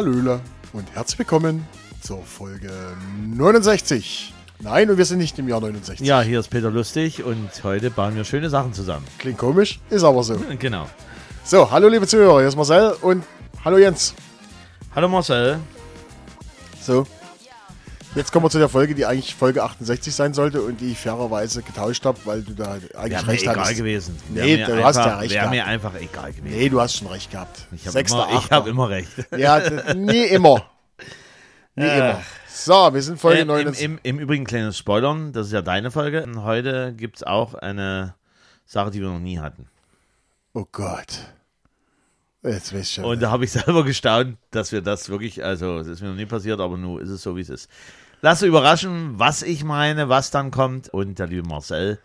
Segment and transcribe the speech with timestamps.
[0.00, 0.40] Hallöle
[0.72, 1.68] und herzlich willkommen
[2.00, 2.70] zur Folge
[3.36, 4.32] 69.
[4.60, 6.06] Nein, und wir sind nicht im Jahr 69.
[6.06, 9.06] Ja, hier ist Peter Lustig und heute bauen wir schöne Sachen zusammen.
[9.18, 10.36] Klingt komisch, ist aber so.
[10.58, 10.88] Genau.
[11.44, 13.24] So, hallo liebe Zuhörer, hier ist Marcel und
[13.62, 14.14] hallo Jens.
[14.94, 15.58] Hallo Marcel.
[16.80, 17.06] So,
[18.14, 20.98] jetzt kommen wir zu der Folge, die eigentlich Folge 68 sein sollte und die ich
[20.98, 23.76] fairerweise getauscht habe, weil du da eigentlich recht egal hattest.
[23.76, 24.16] gewesen.
[24.30, 26.56] Wär Nee, du einfach, hast ja recht Wäre mir einfach egal gewesen.
[26.56, 27.66] Nee, du hast schon recht gehabt.
[27.72, 29.10] ich habe immer, ich hab immer recht.
[29.36, 30.70] Ja, nie immer.
[31.76, 32.22] Nie immer.
[32.52, 33.84] So, wir sind Folge Ähm, im, 69.
[33.84, 36.22] im, Im Übrigen kleines Spoilern, das ist ja deine Folge.
[36.24, 38.14] Und heute gibt es auch eine
[38.66, 39.66] Sache, die wir noch nie hatten.
[40.52, 41.06] Oh Gott.
[41.12, 41.28] Jetzt weiß ich
[42.29, 42.29] schon.
[43.04, 46.16] Und da habe ich selber gestaunt, dass wir das wirklich, also es ist mir noch
[46.16, 47.68] nie passiert, aber nun ist es so, wie es ist.
[48.22, 50.88] Lass überraschen, was ich meine, was dann kommt.
[50.90, 51.98] Und der liebe Marcel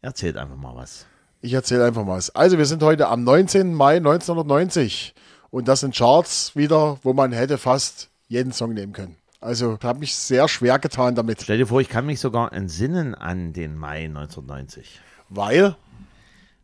[0.00, 1.06] erzählt einfach mal was.
[1.40, 2.34] Ich erzähle einfach mal was.
[2.34, 3.74] Also, wir sind heute am 19.
[3.74, 5.14] Mai 1990
[5.50, 9.16] und das sind Charts wieder, wo man hätte fast jeden Song nehmen können.
[9.40, 12.52] Also, ich habe mich sehr schwer getan damit, Stell dir vor, ich kann mich sogar
[12.52, 15.00] entsinnen an den Mai 1990.
[15.28, 15.76] weil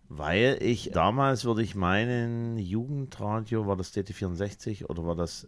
[0.09, 5.47] Weil ich damals würde ich meinen, Jugendradio, war das DT64 oder war das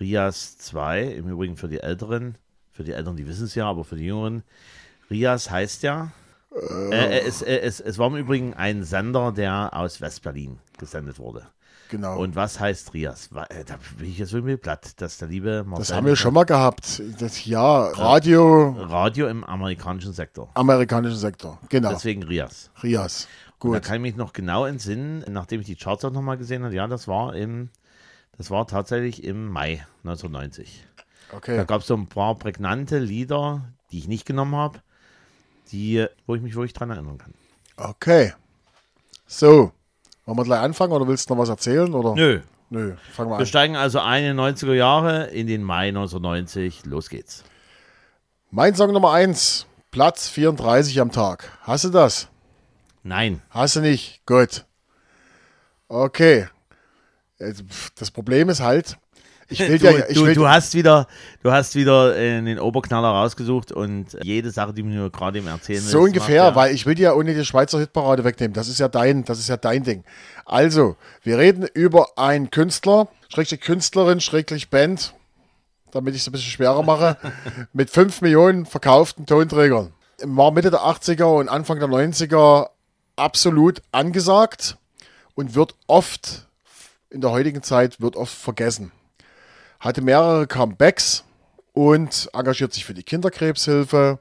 [0.00, 1.04] Rias 2?
[1.04, 2.36] Im Übrigen für die Älteren,
[2.72, 4.42] für die Älteren, die wissen es ja, aber für die Jüngeren.
[5.10, 6.10] Rias heißt ja.
[6.90, 11.46] Äh, es, äh, es, es war im Übrigen ein Sender, der aus Westberlin gesendet wurde.
[11.88, 12.18] genau.
[12.18, 13.30] Und was heißt Rias?
[13.50, 16.34] Äh, Da bin ich jetzt irgendwie platt, dass der liebe Marcel das haben wir schon
[16.34, 17.00] mal gehabt.
[17.20, 20.50] Das, ja, Radio, Radio im amerikanischen Sektor.
[20.54, 21.60] amerikanischen Sektor.
[21.68, 21.90] Genau.
[21.90, 22.70] Deswegen Rias.
[22.82, 23.28] Rias.
[23.60, 23.86] Und da Gut.
[23.86, 26.74] kann ich mich noch genau entsinnen, nachdem ich die Charts auch nochmal gesehen habe.
[26.74, 27.68] Ja, das war im,
[28.38, 30.84] das war tatsächlich im Mai 1990.
[31.30, 31.64] Da Okay.
[31.66, 34.80] gab es so ein paar prägnante Lieder, die ich nicht genommen habe,
[35.70, 37.34] die, wo ich mich wirklich dran erinnern kann.
[37.76, 38.32] Okay.
[39.26, 39.72] So.
[40.26, 41.92] Wollen wir gleich anfangen oder willst du noch was erzählen?
[41.94, 42.14] Oder?
[42.14, 42.40] Nö.
[42.70, 42.94] Nö.
[43.12, 43.46] Fangen wir Wir an.
[43.46, 46.86] steigen also ein in die 90er Jahre, in den Mai 1990.
[46.86, 47.44] Los geht's.
[48.50, 49.66] Mein Song Nummer 1.
[49.90, 51.56] Platz 34 am Tag.
[51.62, 52.28] Hast du das?
[53.02, 53.42] Nein.
[53.50, 54.20] Hast du nicht?
[54.26, 54.64] Gut.
[55.88, 56.48] Okay.
[57.96, 58.98] Das Problem ist halt,
[59.50, 61.06] ich will Du, ja, ich du, will, du hast wieder,
[61.42, 65.80] du hast wieder äh, den Oberknaller rausgesucht und jede Sache, die mir gerade im Erzählen
[65.80, 68.54] so ungefähr, weil ich will dir ja ohne die Schweizer Hitparade wegnehmen.
[68.54, 70.04] Das ist ja dein, das ist ja dein Ding.
[70.44, 75.14] Also, wir reden über einen Künstler, schrägstrich Künstlerin, schrägstrich Band,
[75.90, 77.16] damit ich es ein bisschen schwerer mache,
[77.72, 79.92] mit 5 Millionen verkauften Tonträgern.
[80.22, 82.68] War Mitte der 80er und Anfang der 90er
[83.20, 84.76] absolut angesagt
[85.34, 86.48] und wird oft,
[87.10, 88.92] in der heutigen Zeit, wird oft vergessen.
[89.78, 91.24] Hatte mehrere Comebacks
[91.72, 94.18] und engagiert sich für die Kinderkrebshilfe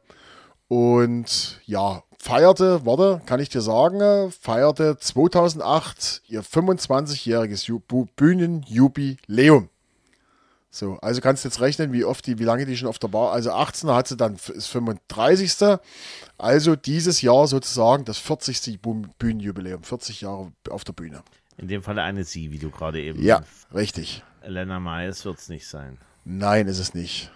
[0.68, 9.70] und ja, feierte, warte, kann ich dir sagen, feierte 2008 ihr 25-jähriges Ju- Bu- Bühnenjubiläum.
[10.72, 13.08] So, also kannst du jetzt rechnen, wie oft die, wie lange die schon auf der
[13.08, 15.80] Bar, also 18 hat sie dann das 35.
[16.38, 18.80] Also dieses Jahr sozusagen das 40.
[18.80, 21.24] Bu- Bühnenjubiläum, 40 Jahre auf der Bühne.
[21.58, 23.22] In dem Falle eine Sie, wie du gerade eben.
[23.22, 23.42] Ja,
[23.74, 24.24] richtig.
[24.42, 25.98] Elena Miles wird es nicht sein.
[26.24, 27.32] Nein, ist es nicht.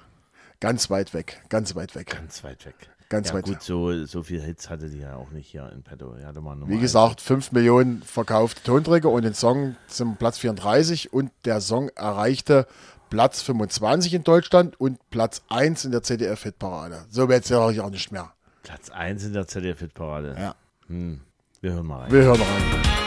[0.60, 2.12] Ganz weit weg, ganz weit weg.
[2.12, 2.76] Ganz weit weg.
[3.10, 5.84] Ganz ja, weit gut, so, so viele Hits hatte die ja auch nicht hier in
[5.84, 6.16] petto.
[6.18, 11.32] Ja, mal Wie gesagt, 5 Millionen verkaufte Tonträger und den Song zum Platz 34 und
[11.46, 12.66] der Song erreichte
[13.14, 17.06] Platz 25 in Deutschland und Platz 1 in der ZDF-Hitparade.
[17.12, 18.34] So wird es ja auch nicht mehr.
[18.64, 20.36] Platz 1 in der ZDF-Hitparade.
[20.36, 20.56] Ja.
[20.88, 21.22] Hm.
[21.62, 22.12] Wir hören mal rein.
[22.12, 23.03] Wir hören rein.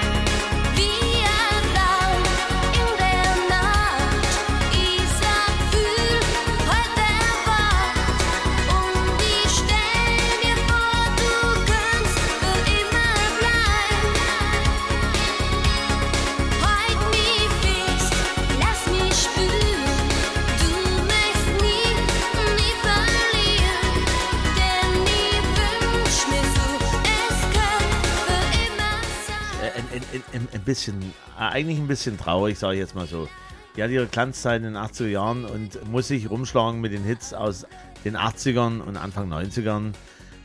[30.76, 33.28] Bisschen, äh, eigentlich ein bisschen traurig, sage ich jetzt mal so.
[33.76, 37.34] Die hat ihre Glanzzeit in den 80er Jahren und muss sich rumschlagen mit den Hits
[37.34, 37.66] aus
[38.04, 39.92] den 80ern und Anfang 90ern.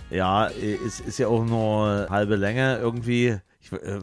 [0.09, 3.37] Ja, ist, ist ja auch nur halbe Länge irgendwie.
[3.61, 3.99] Ich, äh,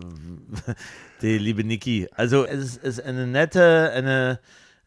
[1.22, 2.08] die liebe Niki.
[2.14, 4.38] Also es ist, ist eine nette, eine,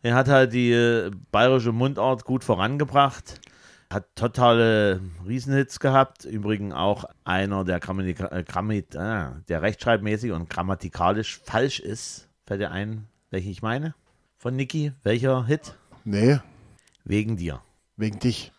[0.02, 3.42] er hat halt die äh, bayerische Mundart gut vorangebracht.
[3.92, 6.24] Hat totale Riesenhits gehabt.
[6.24, 12.30] Übrigens auch einer, der, Grammatika, äh, Grammit, ah, der rechtschreibmäßig und grammatikalisch falsch ist.
[12.46, 13.94] Fällt dir ein, welchen ich meine?
[14.38, 14.94] Von Niki?
[15.04, 15.76] Welcher Hit?
[16.06, 16.40] Nee,
[17.04, 17.62] Wegen dir.
[17.98, 18.52] wegen dich.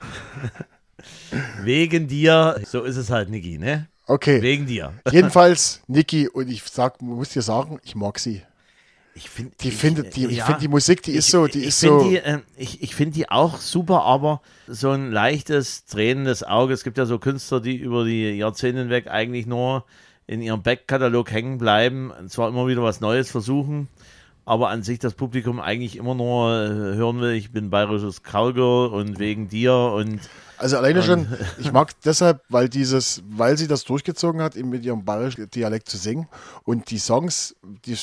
[1.62, 2.60] Wegen dir.
[2.64, 3.88] So ist es halt, Niki, ne?
[4.06, 4.40] Okay.
[4.42, 4.94] Wegen dir.
[5.10, 8.42] Jedenfalls, Niki, und ich sag, muss dir sagen, ich mag sie.
[9.18, 11.80] Ich finde Die findet, die, ich finde die Musik, die ist so, die ich ist
[11.80, 12.08] find so.
[12.08, 16.72] Die, äh, ich ich finde die auch super, aber so ein leichtes, tränendes Auge.
[16.72, 19.84] Es gibt ja so Künstler, die über die Jahrzehnte hinweg eigentlich nur
[20.28, 23.88] in ihrem Backkatalog hängen bleiben, und zwar immer wieder was Neues versuchen,
[24.44, 28.88] aber an sich das Publikum eigentlich immer nur äh, hören will, ich bin bayerisches Cowgirl
[28.88, 30.20] und wegen dir und
[30.58, 31.26] Also alleine schon,
[31.58, 35.88] ich mag deshalb, weil dieses, weil sie das durchgezogen hat, eben mit ihrem bayerischen Dialekt
[35.88, 36.28] zu singen
[36.62, 37.96] und die Songs, die,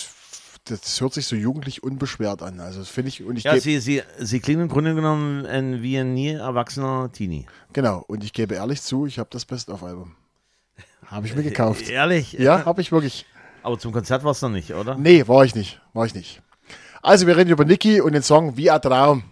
[0.66, 2.60] das hört sich so jugendlich unbeschwert an.
[2.60, 5.82] Also das finde ich, und ich ja, sie, sie, sie klingen im Grunde genommen ein,
[5.82, 7.46] wie ein nie erwachsener Teenie.
[7.72, 10.16] genau, und ich gebe ehrlich zu, ich habe das Best-of-Album.
[11.06, 11.88] Habe ich mir gekauft.
[11.88, 12.34] Ehrlich?
[12.34, 13.26] Ja, habe ich wirklich.
[13.62, 14.96] Aber zum Konzert war es noch nicht, oder?
[14.96, 16.42] Nee, war ich nicht, war ich nicht.
[17.02, 19.24] Also wir reden über Niki und den Song Wie ein Traum.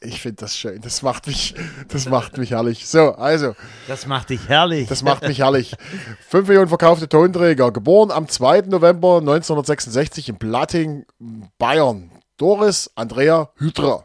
[0.00, 1.54] Ich finde das schön, das macht mich,
[1.88, 2.86] das macht mich herrlich.
[2.86, 3.56] So, also,
[3.88, 4.88] Das macht dich herrlich.
[4.88, 5.74] Das macht mich herrlich.
[6.28, 7.72] 5 Millionen verkaufte Tonträger.
[7.72, 8.62] Geboren am 2.
[8.62, 11.04] November 1966 in Platting,
[11.58, 12.12] Bayern.
[12.36, 14.04] Doris Andrea Hydra.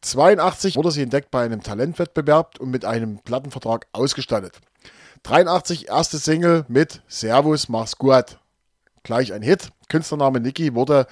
[0.00, 4.58] 82 wurde sie entdeckt bei einem Talentwettbewerb und mit einem Plattenvertrag ausgestattet.
[5.22, 8.38] 83 erste Single mit Servus, mach's gut.
[9.04, 9.70] Gleich ein Hit.
[9.88, 11.06] Künstlername Niki wurde,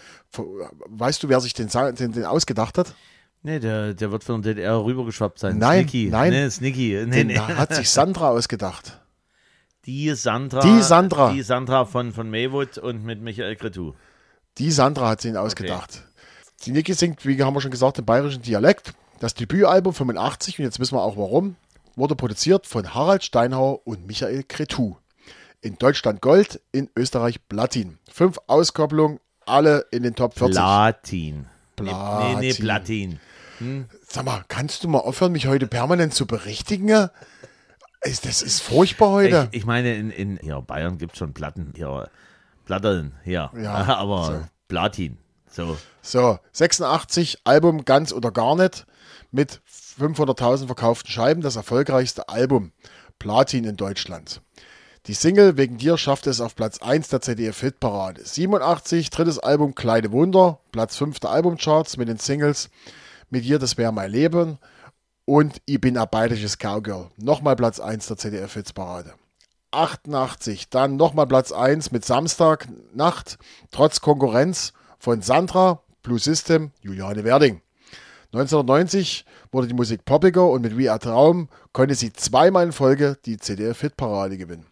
[0.89, 2.95] weißt du, wer sich den, den, den ausgedacht hat?
[3.43, 5.59] Nee, der, der wird von der DDR rübergeschwappt sein.
[5.59, 6.09] Nein, Snicky.
[6.11, 6.31] nein.
[6.31, 7.05] Nee, Snicky.
[7.07, 7.39] Nee, Den nee.
[7.39, 9.01] hat sich Sandra ausgedacht.
[9.87, 10.61] Die Sandra.
[10.61, 11.33] Die Sandra.
[11.33, 13.95] Die Sandra von, von Maywood und mit Michael Cretou.
[14.59, 16.03] Die Sandra hat sie ihn ausgedacht.
[16.65, 18.93] Die Niki singt, wie haben wir schon gesagt, im bayerischen Dialekt.
[19.21, 21.57] Das Debütalbum 85, und jetzt wissen wir auch warum,
[21.97, 24.97] wurde produziert von Harald Steinhauer und Michael Cretou.
[25.63, 27.99] In Deutschland Gold, in Österreich Platin.
[28.11, 30.57] Fünf Auskopplungen, alle in den Top 40.
[30.57, 31.47] Platin.
[31.77, 32.39] Platin.
[32.39, 33.21] Nee, nee, Platin.
[34.09, 37.09] Sag mal, kannst du mal aufhören, mich heute permanent zu berichtigen?
[38.03, 39.49] Ist- Das ist furchtbar heute.
[39.53, 41.73] Ich, ich meine, in, in hier, Bayern gibt es schon Platten.
[41.77, 42.09] Hier,
[42.65, 43.51] Platteln, hier.
[43.61, 44.41] Ja, Aber so.
[44.69, 45.19] Platin.
[45.51, 45.77] So.
[46.01, 48.87] So, 86, Album ganz oder gar nicht,
[49.33, 49.61] mit
[49.99, 52.73] 500.000 verkauften Scheiben, das erfolgreichste Album,
[53.19, 54.41] Platin in Deutschland.
[55.07, 58.25] Die Single Wegen dir schaffte es auf Platz 1 der ZDF-Hitparade.
[58.25, 62.71] 87, drittes Album Kleine Wunder, Platz 5 der Albumcharts mit den Singles
[63.33, 64.59] Mit dir, das wäre mein Leben
[65.25, 67.11] und Ich bin ein bayerisches Cowgirl.
[67.17, 69.15] Nochmal Platz 1 der ZDF-Hitparade.
[69.71, 73.39] 88, dann nochmal Platz 1 mit Samstag Nacht,
[73.71, 77.63] trotz Konkurrenz von Sandra, Blue System, Juliane Werding.
[78.33, 83.17] 1990 wurde die Musik poppiger und mit Wie ein Traum konnte sie zweimal in Folge
[83.27, 84.67] die CDF-Hitparade gewinnen.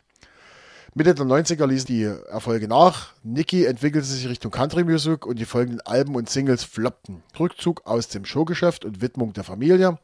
[0.99, 3.13] Mitte der 90er ließen die Erfolge nach.
[3.23, 7.23] Nicki entwickelte sich Richtung Country Music und die folgenden Alben und Singles floppten.
[7.39, 9.99] Rückzug aus dem Showgeschäft und Widmung der Familie.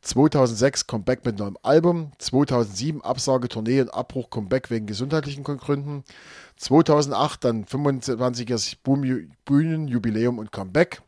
[0.00, 2.12] 2006 Comeback mit neuem Album.
[2.16, 6.02] 2007 Absage, Tournee und Abbruch, Comeback wegen gesundheitlichen Gründen.
[6.56, 11.02] 2008 dann 25er Boom- Bühnenjubiläum und Comeback.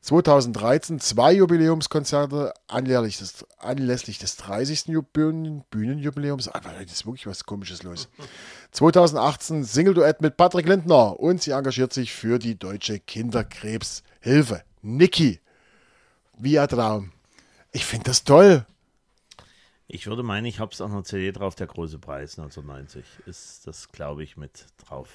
[0.00, 4.84] 2013 zwei Jubiläumskonzerte anlässlich des, anlässlich des 30.
[4.86, 6.48] Ju- Bühnen, Bühnenjubiläums.
[6.48, 8.08] Aber heute ist wirklich was Komisches los.
[8.72, 14.62] 2018 Single-Duett mit Patrick Lindner und sie engagiert sich für die Deutsche Kinderkrebshilfe.
[14.82, 15.40] Niki,
[16.38, 17.12] wie ein Traum.
[17.72, 18.66] Ich finde das toll.
[19.86, 23.04] Ich würde meinen, ich habe es auf einer CD drauf, der große Preis 1990.
[23.26, 25.08] Ist das, glaube ich, mit drauf.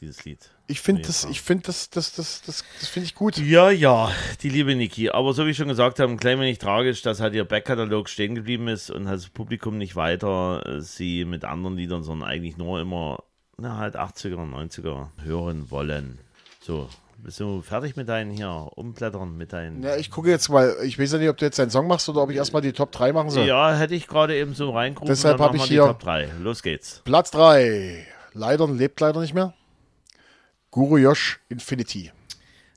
[0.00, 0.50] Dieses Lied.
[0.68, 3.36] Ich finde das, ich finde das, das, das, das, das finde ich gut.
[3.38, 4.12] Ja, ja,
[4.42, 5.10] die liebe Niki.
[5.10, 8.08] Aber so wie ich schon gesagt habe, ein klein wenig tragisch, dass halt ihr Backkatalog
[8.08, 12.28] stehen geblieben ist und halt das Publikum nicht weiter äh, sie mit anderen Liedern, sondern
[12.28, 13.24] eigentlich nur immer
[13.56, 16.18] na, halt 80er und 90er hören wollen.
[16.60, 19.82] So, bist du fertig mit deinen hier umblättern, mit deinen.
[19.82, 22.08] Ja, ich gucke jetzt mal, ich weiß ja nicht, ob du jetzt einen Song machst
[22.08, 23.46] oder ob ich erstmal die Top 3 machen soll.
[23.46, 25.08] Ja, hätte ich gerade eben so reingerufen.
[25.08, 26.28] Deshalb dann hab machen ich hier- Top 3.
[26.40, 27.02] Los geht's.
[27.04, 28.06] Platz 3.
[28.34, 29.54] Leider lebt leider nicht mehr.
[30.78, 32.12] Guru Josh Infinity.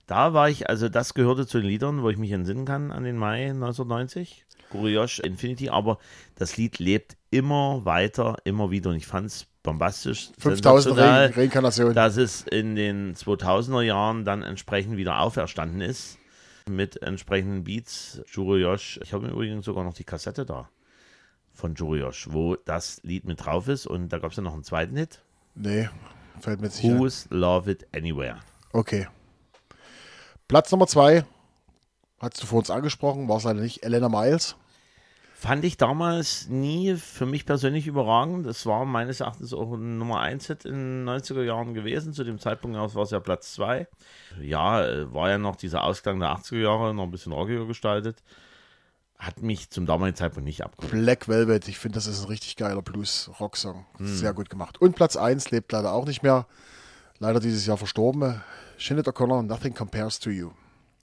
[0.08, 3.04] Da war ich, also das gehörte zu den Liedern, wo ich mich entsinnen kann an
[3.04, 4.44] den Mai 1990.
[4.72, 6.00] Guriosh Infinity, aber
[6.34, 10.32] das Lied lebt immer weiter, immer wieder und ich fand es bombastisch.
[10.40, 11.94] 5000 sensationell, Re Reinkarnationen.
[11.94, 16.18] dass es in den 2000er Jahren dann entsprechend wieder auferstanden ist
[16.68, 18.20] mit entsprechenden Beats.
[18.32, 20.70] Juriosh, ich habe übrigens sogar noch die Kassette da
[21.54, 24.64] von Juriosh, wo das Lied mit drauf ist und da gab es ja noch einen
[24.64, 25.22] zweiten Hit.
[25.54, 25.88] Nee,
[26.40, 27.00] fällt mir jetzt nicht ein.
[27.00, 28.40] Who's Love It Anywhere.
[28.74, 29.08] Okay.
[30.48, 31.26] Platz Nummer 2.
[32.20, 33.84] Hast du vor uns angesprochen, war es leider nicht.
[33.84, 34.56] Elena Miles.
[35.34, 38.46] Fand ich damals nie für mich persönlich überragend.
[38.46, 42.14] Das war meines Erachtens auch ein Nummer 1 Hit in den 90er Jahren gewesen.
[42.14, 43.88] Zu dem Zeitpunkt aus war es ja Platz 2.
[44.40, 48.22] Ja, äh, war ja noch dieser Ausklang der 80er Jahre, noch ein bisschen rockiger gestaltet.
[49.22, 50.92] Hat mich zum damaligen Zeitpunkt nicht abgeholt.
[50.92, 51.68] Black Velvet.
[51.68, 53.86] Ich finde, das ist ein richtig geiler Blues-Rock-Song.
[53.98, 54.08] Hm.
[54.08, 54.82] Sehr gut gemacht.
[54.82, 56.48] Und Platz 1 lebt leider auch nicht mehr.
[57.20, 58.42] Leider dieses Jahr verstorben.
[58.80, 60.50] Shinnet O'Connor, Nothing Compares to You.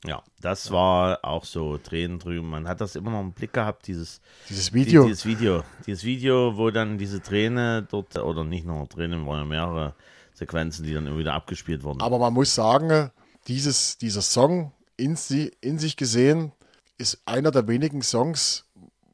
[0.05, 2.51] Ja, das war auch so Tränen drüben.
[2.51, 5.03] Man hat das immer noch im Blick gehabt, dieses Dieses Video.
[5.03, 5.63] Die, dieses Video.
[5.87, 9.95] Dieses Video, wo dann diese Träne dort, oder nicht nur Tränen, waren ja mehrere
[10.35, 12.01] Sequenzen, die dann immer wieder abgespielt wurden.
[12.01, 13.13] Aber man muss sagen,
[13.47, 15.17] dieses, dieser Song in,
[15.61, 16.51] in sich gesehen
[16.99, 18.65] ist einer der wenigen Songs,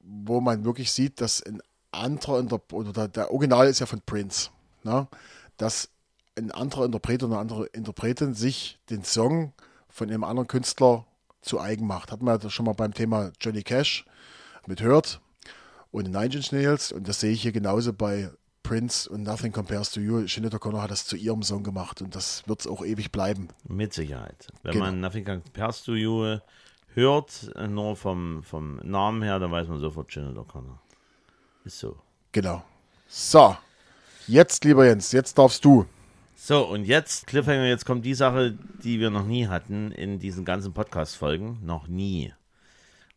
[0.02, 1.60] wo man wirklich sieht, dass ein
[1.92, 4.50] anderer Interp oder der, Original ist ja von Prince,
[4.82, 5.06] ne?
[5.56, 5.90] dass
[6.36, 9.52] ein anderer Interpret oder eine andere Interpretin sich den Song
[9.88, 11.06] von einem anderen Künstler
[11.42, 12.10] zu eigen macht.
[12.10, 14.04] Hat man ja schon mal beim Thema Johnny Cash
[14.66, 15.20] mit Hört
[15.92, 18.30] und Nine Inch Nails und das sehe ich hier genauso bei
[18.64, 20.26] Prince und Nothing Compares to You.
[20.26, 23.48] Sinead O'Connor hat das zu ihrem Song gemacht und das wird es auch ewig bleiben.
[23.68, 24.48] Mit Sicherheit.
[24.62, 24.86] Wenn Genau.
[24.86, 26.38] man Nothing Compares to You
[26.94, 30.78] hört, äh, nur vom, vom Namen her, dann weiß man sofort Janet O'Connor.
[31.64, 31.96] Ist so.
[32.32, 32.62] Genau.
[33.08, 33.56] So,
[34.26, 35.86] jetzt, lieber Jens, jetzt darfst du.
[36.36, 40.44] So, und jetzt, Cliffhanger, jetzt kommt die Sache, die wir noch nie hatten in diesen
[40.44, 41.60] ganzen Podcast-Folgen.
[41.64, 42.32] Noch nie.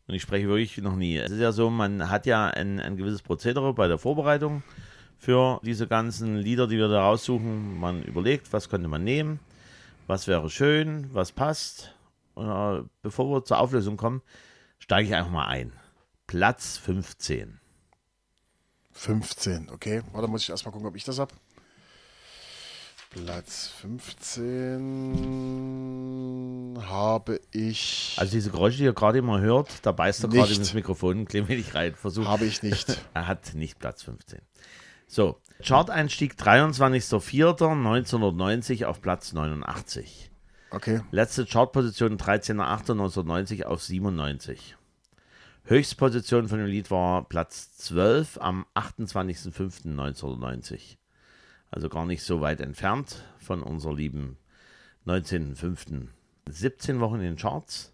[0.06, 1.18] Und ich spreche wirklich noch nie.
[1.18, 4.62] Es ist ja so, man hat ja ein, ein gewisses Prozedere bei der Vorbereitung
[5.18, 7.78] für diese ganzen Lieder, die wir da raussuchen.
[7.78, 9.40] Man überlegt, was könnte man nehmen,
[10.06, 11.94] was wäre schön, was passt.
[12.38, 14.22] Äh, bevor wir zur Auflösung kommen,
[14.78, 15.72] steige ich einfach mal ein.
[16.26, 17.60] Platz 15.
[18.92, 20.02] 15, okay.
[20.12, 21.32] Warte, muss ich erstmal gucken, ob ich das habe.
[23.10, 28.14] Platz 15 habe ich.
[28.18, 31.46] Also diese Geräusche, die ihr gerade immer hört, da beißt er gerade ins Mikrofon, klemme
[31.48, 32.28] dich rein, versucht.
[32.28, 33.00] habe ich nicht.
[33.14, 34.42] Er hat nicht Platz 15.
[35.06, 40.27] So, Chart-Einstieg 23.04.1990 auf Platz 89.
[40.70, 41.00] Okay.
[41.10, 44.76] Letzte Chartposition 13.08.1990 auf 97.
[45.64, 50.96] Höchstposition von dem Lied war Platz 12 am 28.05.1990.
[51.70, 54.36] Also gar nicht so weit entfernt von unserer lieben
[55.06, 56.08] 19.05.
[56.48, 57.92] 17 Wochen in den Charts.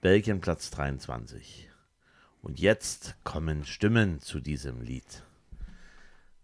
[0.00, 1.68] Belgien Platz 23.
[2.42, 5.24] Und jetzt kommen Stimmen zu diesem Lied.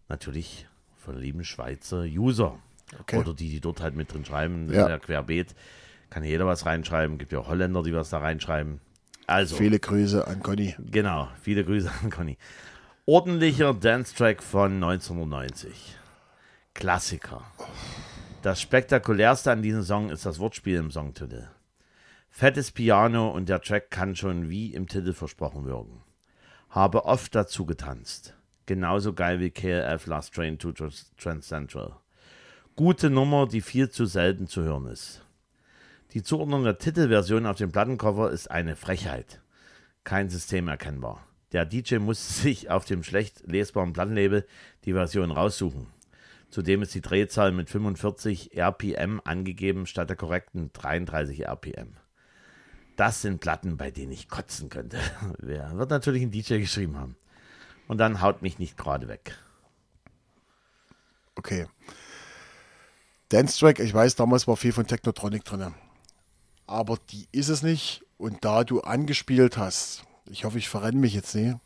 [0.08, 2.58] Natürlich von lieben Schweizer User.
[3.00, 3.16] Okay.
[3.18, 4.72] Oder die, die dort halt mit drin schreiben.
[4.72, 4.88] Ja.
[4.88, 5.54] ja querbeet.
[6.10, 7.18] Kann jeder was reinschreiben.
[7.18, 8.80] Gibt ja auch Holländer, die was da reinschreiben.
[9.26, 10.74] Also, Viele Grüße an Conny.
[10.90, 11.28] genau.
[11.40, 12.36] Viele Grüße an Conny.
[13.06, 15.96] Ordentlicher Dance-Track von 1990.
[16.74, 17.42] Klassiker.
[18.42, 21.48] Das spektakulärste an diesem Song ist das Wortspiel im Songtitel.
[22.30, 26.02] Fettes Piano und der Track kann schon wie im Titel versprochen wirken.
[26.68, 28.34] Habe oft dazu getanzt.
[28.66, 31.96] Genauso geil wie KLF Last Train to Trans- Trans Central.
[32.76, 35.24] Gute Nummer, die viel zu selten zu hören ist.
[36.12, 39.40] Die Zuordnung der Titelversion auf dem Plattencover ist eine Frechheit.
[40.02, 41.24] Kein System erkennbar.
[41.52, 44.44] Der DJ muss sich auf dem schlecht lesbaren Plattenlabel
[44.86, 45.86] die Version raussuchen.
[46.50, 51.92] Zudem ist die Drehzahl mit 45 RPM angegeben statt der korrekten 33 RPM.
[52.96, 54.98] Das sind Platten, bei denen ich kotzen könnte.
[55.38, 57.14] Wer wird natürlich ein DJ geschrieben haben.
[57.86, 59.38] Und dann haut mich nicht gerade weg.
[61.36, 61.66] Okay.
[63.28, 65.74] Dance Track, ich weiß, damals war viel von Technotronic drin.
[66.66, 68.02] Aber die ist es nicht.
[68.16, 71.56] Und da du angespielt hast, ich hoffe, ich verrenne mich jetzt nicht.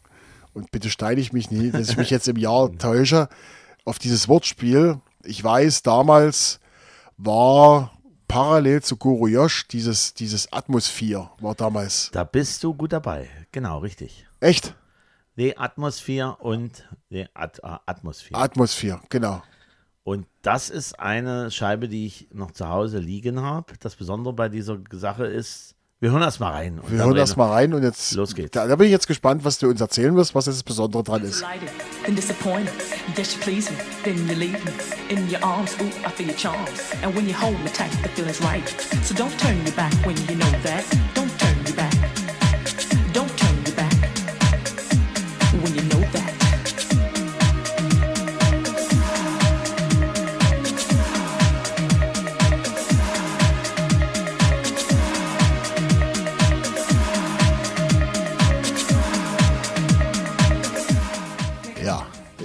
[0.54, 3.28] Und bitte steine ich mich nie, dass ich mich jetzt im Jahr täusche
[3.84, 5.00] auf dieses Wortspiel.
[5.24, 6.58] Ich weiß, damals
[7.16, 7.92] war
[8.28, 12.10] parallel zu Guru Yosh dieses, dieses Atmosphäre war damals.
[12.12, 13.28] Da bist du gut dabei.
[13.52, 14.26] Genau, richtig.
[14.40, 14.74] Echt?
[15.36, 18.40] Die Atmosphäre und die At äh, Atmosphäre.
[18.40, 19.42] Atmosphäre, genau.
[20.08, 23.74] Und das ist eine Scheibe, die ich noch zu Hause liegen habe.
[23.78, 26.78] Das Besondere bei dieser Sache ist, wir hören erst mal rein.
[26.78, 28.14] und Wir hören das mal rein und jetzt.
[28.14, 28.52] Los geht's.
[28.52, 31.02] Da, da bin ich jetzt gespannt, was du uns erzählen wirst, was jetzt das Besondere
[31.02, 31.42] dran ist.
[31.42, 31.68] Delighted,
[32.06, 32.72] then disappointed.
[33.42, 34.72] Please me, then you leave me
[35.10, 35.76] in your arms.
[35.78, 36.80] Ooh, I feel your charms.
[37.02, 38.66] And when you hold me tight, the feeling's right.
[39.02, 40.84] So don't turn your back when you know that.
[41.12, 41.27] Don't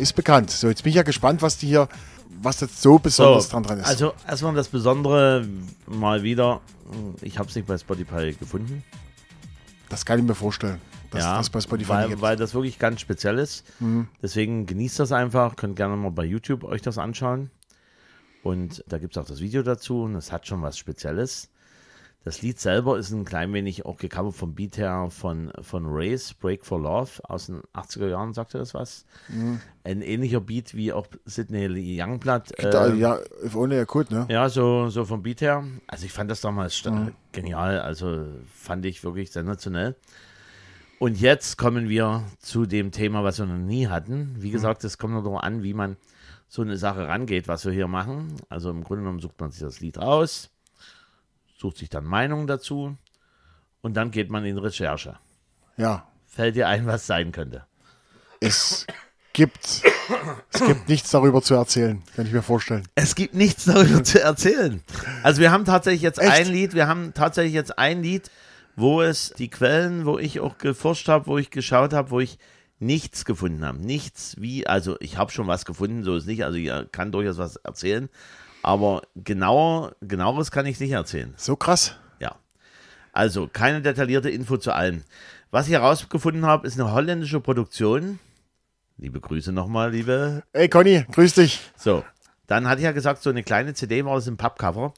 [0.04, 0.52] ist bekannt.
[0.52, 1.88] So, jetzt bin ich ja gespannt, was die hier,
[2.42, 3.88] was jetzt so besonders dran dran ist.
[3.88, 5.48] Also erstmal das Besondere
[5.88, 6.62] mal wieder.
[7.22, 8.84] Ich habe es nicht bei Spotify gefunden.
[9.90, 10.80] das kann ich mir vorstellen,
[11.12, 12.20] dass ja, das bei Spotify weil, gibt.
[12.20, 12.24] Mhm.
[12.24, 13.64] weil das wirklich ganz speziell ist.
[14.22, 15.56] Deswegen genießt das einfach.
[15.56, 17.50] Könnt gerne mal bei YouTube euch das anschauen.
[18.44, 21.50] Und da gibt es auch das Video dazu und es hat schon was Spezielles.
[22.26, 26.34] Das Lied selber ist ein klein wenig auch gecovert vom Beat her von, von Race,
[26.34, 29.06] Break for Love aus den 80er Jahren, sagt ihr das was?
[29.28, 29.60] Mhm.
[29.84, 31.68] Ein ähnlicher Beat wie auch Sidney
[32.02, 32.58] Youngblood.
[32.60, 34.26] Äh, ja, if only I could, ne?
[34.30, 35.66] ja, so, so vom Beat her.
[35.88, 39.96] Also ich fand das damals sta- genial, also fand ich wirklich sensationell.
[41.00, 44.36] Und jetzt kommen wir zu dem Thema, was wir noch nie hatten.
[44.40, 45.98] Wie gesagt, es kommt nur darauf an, wie man
[46.48, 48.36] so eine Sache rangeht, was wir hier machen.
[48.48, 50.52] Also im Grunde genommen sucht man sich das Lied raus,
[51.58, 52.98] sucht sich dann Meinungen dazu
[53.82, 55.18] und dann geht man in Recherche.
[55.78, 56.08] Ja.
[56.26, 57.66] Fällt dir ein, was sein könnte?
[58.40, 58.88] Es
[59.34, 59.84] gibt,
[60.52, 62.88] es gibt nichts darüber zu erzählen, kann ich mir vorstellen.
[62.96, 64.84] Es gibt nichts darüber zu erzählen.
[65.24, 66.32] Also wir haben tatsächlich jetzt Echt?
[66.32, 68.30] ein Lied, wir haben tatsächlich jetzt ein Lied,
[68.76, 72.38] wo es die Quellen, wo ich auch geforscht habe, wo ich geschaut habe, wo ich
[72.80, 73.80] nichts gefunden habe.
[73.80, 77.38] Nichts wie, also ich habe schon was gefunden, so ist nicht, also ich kann durchaus
[77.38, 78.10] was erzählen,
[78.64, 81.34] aber genauer, genaueres kann ich nicht erzählen.
[81.38, 81.96] So krass.
[82.20, 82.36] Ja.
[83.12, 85.04] Also keine detaillierte Info zu allem.
[85.52, 88.20] Was ich herausgefunden habe, ist eine holländische Produktion.
[88.98, 91.60] Liebe Grüße nochmal, liebe Ey, Conny, grüß dich.
[91.76, 92.04] so,
[92.48, 94.94] dann hatte ich ja gesagt, so eine kleine CD war das im Pappcover.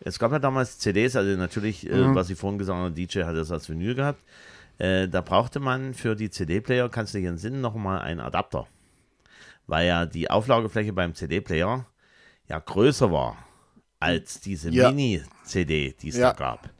[0.00, 3.36] Es gab ja damals CDs, also natürlich, äh, was ich vorhin gesagt habe, DJ hat
[3.36, 4.22] das als Vinyl gehabt.
[4.78, 8.66] Äh, da brauchte man für die CD-Player, kannst du dich entsinnen, nochmal einen Adapter.
[9.66, 11.84] Weil ja die Auflagefläche beim CD-Player
[12.50, 13.36] ja größer war
[14.00, 14.90] als diese Ja.
[14.90, 16.32] Mini-CD, die es Ja.
[16.32, 16.70] da gab.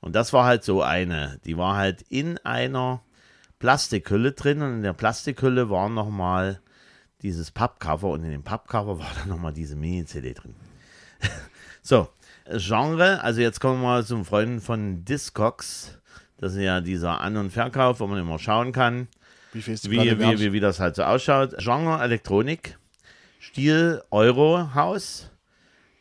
[0.00, 3.02] Und das war halt so eine, die war halt in einer
[3.58, 6.60] Plastikhülle drin und in der Plastikhülle war nochmal
[7.22, 10.54] dieses Pappcover und in dem Pappcover war dann nochmal diese Mini-CD drin.
[11.82, 12.08] so,
[12.48, 15.98] Genre, also jetzt kommen wir mal zum Freunden von Discogs.
[16.38, 19.08] Das ist ja dieser An- und Verkauf, wo man immer schauen kann,
[19.54, 21.56] Wie wie, wie, wie das halt so ausschaut.
[21.58, 22.78] Genre Elektronik,
[23.50, 25.30] Stil Euro Haus.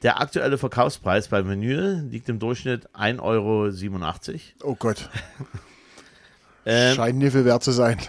[0.03, 4.71] Der aktuelle Verkaufspreis beim Vinyl liegt im Durchschnitt 1,87 Euro.
[4.71, 5.09] Oh Gott,
[6.67, 7.99] Ähm, scheint nie viel wert zu sein.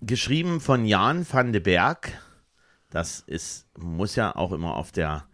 [0.00, 2.12] geschrieben von Jan van de Berg.
[2.90, 5.26] Das ist, muss ja auch immer auf der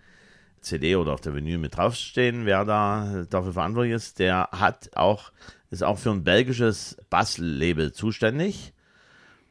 [0.61, 4.19] CD oder auf der Vinyl mit draufstehen, wer da dafür verantwortlich ist.
[4.19, 5.33] Der hat auch,
[5.71, 8.75] ist auch für ein belgisches Bass-Label zuständig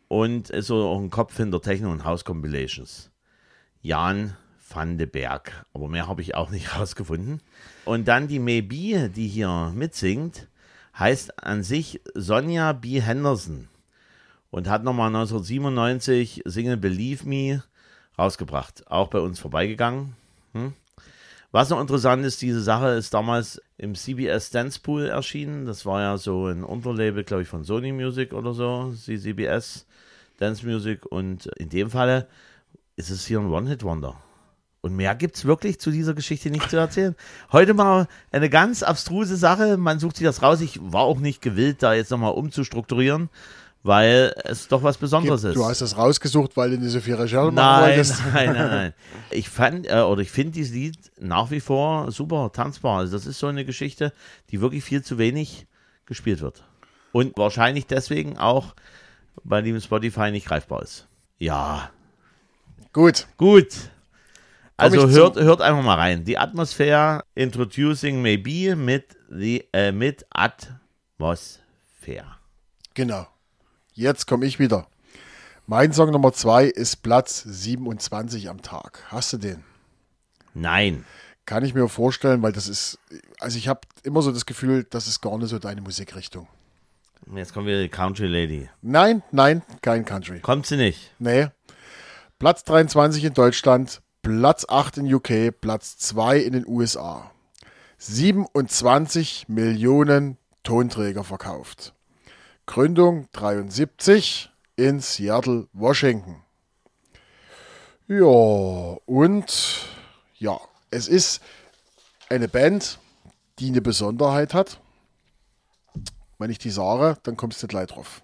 [0.07, 3.10] und ist so auch ein Kopf hinter Techno und House Compilations.
[3.81, 4.35] Jan
[4.69, 5.65] van de Berg.
[5.73, 7.41] Aber mehr habe ich auch nicht rausgefunden.
[7.85, 10.47] Und dann die Maybe, die hier mitsingt,
[10.97, 13.01] heißt an sich Sonja B.
[13.01, 13.67] Henderson
[14.49, 17.63] und hat nochmal 1997 Single Believe Me
[18.17, 18.87] rausgebracht.
[18.87, 20.15] Auch bei uns vorbeigegangen.
[20.53, 20.73] Hm?
[21.53, 25.65] Was noch interessant ist, diese Sache ist damals im CBS Dance Pool erschienen.
[25.65, 29.85] Das war ja so ein Unterlabel, glaube ich, von Sony Music oder so, CBS
[30.37, 31.05] Dance Music.
[31.05, 32.27] Und in dem Falle
[32.95, 34.15] ist es hier ein One-Hit-Wonder.
[34.81, 37.15] Und mehr gibt es wirklich zu dieser Geschichte nicht zu erzählen.
[37.51, 39.77] Heute mal eine ganz abstruse Sache.
[39.77, 40.59] Man sucht sich das raus.
[40.59, 43.29] Ich war auch nicht gewillt, da jetzt nochmal umzustrukturieren,
[43.83, 45.55] weil es doch was Besonderes ist.
[45.55, 48.23] Du hast das rausgesucht, weil du nicht so viel Recherche machen wolltest.
[48.33, 48.93] nein, nein, nein.
[49.29, 52.99] Ich fand, äh, oder ich finde dieses Lied nach wie vor super tanzbar.
[52.99, 54.13] Also das ist so eine Geschichte,
[54.49, 55.67] die wirklich viel zu wenig
[56.07, 56.63] gespielt wird.
[57.11, 58.73] Und wahrscheinlich deswegen auch
[59.43, 61.07] bei dem Spotify nicht greifbar ist.
[61.37, 61.91] Ja,
[62.93, 63.67] Gut, gut.
[64.75, 66.25] Also hört, hört einfach mal rein.
[66.25, 72.37] Die Atmosphäre Introducing Maybe mit, the, äh, mit Atmosphäre.
[72.93, 73.27] genau.
[73.93, 74.87] Jetzt komme ich wieder.
[75.67, 79.03] Mein Song Nummer zwei ist Platz 27 am Tag.
[79.09, 79.63] Hast du den?
[80.53, 81.05] Nein.
[81.45, 82.99] Kann ich mir vorstellen, weil das ist,
[83.39, 86.47] also ich habe immer so das Gefühl, das ist gar nicht so deine Musikrichtung.
[87.35, 88.69] Jetzt kommt wieder die Country Lady.
[88.81, 90.39] Nein, nein, kein Country.
[90.39, 91.11] Kommt sie nicht?
[91.19, 91.47] Nee.
[92.41, 97.29] Platz 23 in Deutschland, Platz 8 in UK, Platz 2 in den USA.
[97.99, 101.93] 27 Millionen Tonträger verkauft.
[102.65, 106.41] Gründung 73 in Seattle, Washington.
[108.07, 109.85] Ja, und
[110.39, 111.43] ja, es ist
[112.27, 112.97] eine Band,
[113.59, 114.79] die eine Besonderheit hat.
[116.39, 118.23] Wenn ich die sage, dann kommst du gleich drauf.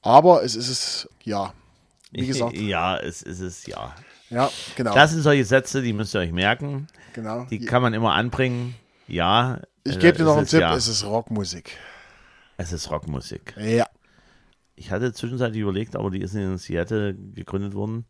[0.00, 1.52] Aber es ist es, ja,
[2.10, 3.94] wie gesagt, Ja, es ist es, ja.
[4.30, 4.94] ja, genau.
[4.94, 6.86] Das sind solche Sätze, die müsst ihr euch merken.
[7.12, 7.44] genau.
[7.50, 8.74] Die kann man immer anbringen.
[9.08, 9.60] Ja.
[9.84, 10.74] ich äh, gebe dir noch einen Tipp, Ja.
[10.74, 11.76] es ist Rockmusik.
[12.56, 13.54] Es ist Rockmusik.
[13.58, 13.86] Ja,
[14.76, 18.04] Ich hatte zwischenzeitlich überlegt, aber die ist in Seattle gegründet worden.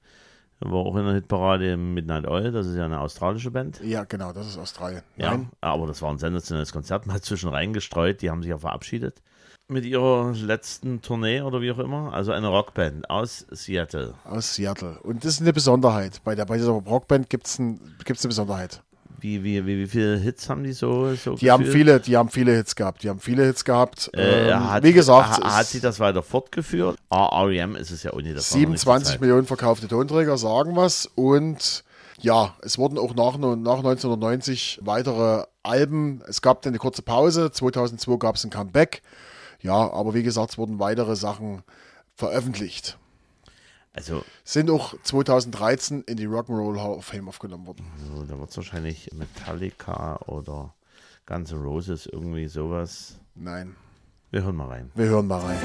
[0.60, 2.52] War auch in der Hitparade Midnight Oil.
[2.52, 3.80] Das ist ja eine australische Band.
[3.82, 5.02] ja, genau, das ist Australien.
[5.16, 7.06] Ja, Nein, aber das war ein sensationelles Konzert.
[7.06, 8.20] Mal zwischen reingestreut.
[8.20, 9.22] Die haben sich ja verabschiedet.
[9.68, 12.12] Mit ihrer letzten Tournee oder wie auch immer.
[12.12, 14.14] Also eine Rockband aus Seattle.
[14.24, 14.98] aus Seattle.
[15.02, 16.20] Und das ist eine Besonderheit.
[16.24, 18.82] Bei, der, bei dieser Rockband gibt es ein, gibt's eine Besonderheit.
[19.20, 21.14] Wie, wie, wie, wie viele Hits haben die so?
[21.14, 23.02] so Die haben viele, die haben viele Hits gehabt.
[23.02, 24.10] Die haben viele Hits gehabt.
[24.16, 26.96] Äh, ähm, hat, wie gesagt, ha- hat es- sie das weiter fortgeführt?
[27.10, 28.50] Ah, REM ist es ja ohne das.
[28.52, 29.20] war noch nicht 27 zur Zeit.
[29.20, 31.84] Millionen verkaufte Tonträger sagen was und
[32.22, 36.22] ja, es wurden auch nach, nach 1990 weitere Alben.
[36.28, 37.50] Es gab dann eine kurze Pause.
[37.50, 39.02] 2002 gab es ein Comeback.
[39.62, 41.62] Ja, aber wie gesagt, es wurden weitere Sachen
[42.16, 42.98] veröffentlicht.
[43.92, 47.84] Also, Sind auch 2013 in die Rock'n'Roll Hall of Fame aufgenommen worden.
[48.14, 50.74] so, da wird es wahrscheinlich Metallica oder
[51.26, 53.18] Guns N' Roses, irgendwie sowas.
[53.34, 53.74] Nein,
[54.30, 54.90] Wir hören mal rein.
[54.94, 55.58] wir hören mal rein.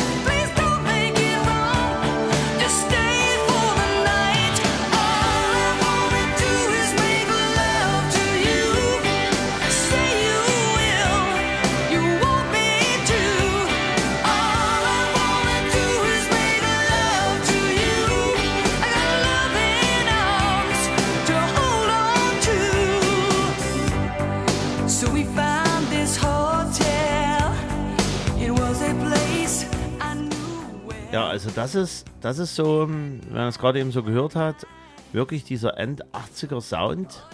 [31.15, 34.35] Ja, also das ist, das ist so, ähm, wenn man es gerade eben so gehört
[34.35, 34.67] hat,
[35.13, 37.25] wirklich dieser End-80er Sound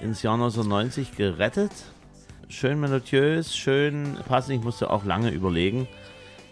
[0.00, 1.70] ins Jahr 1990 gerettet.
[2.48, 4.58] Schön melodiös, schön passend.
[4.58, 5.86] Ich musste auch lange überlegen.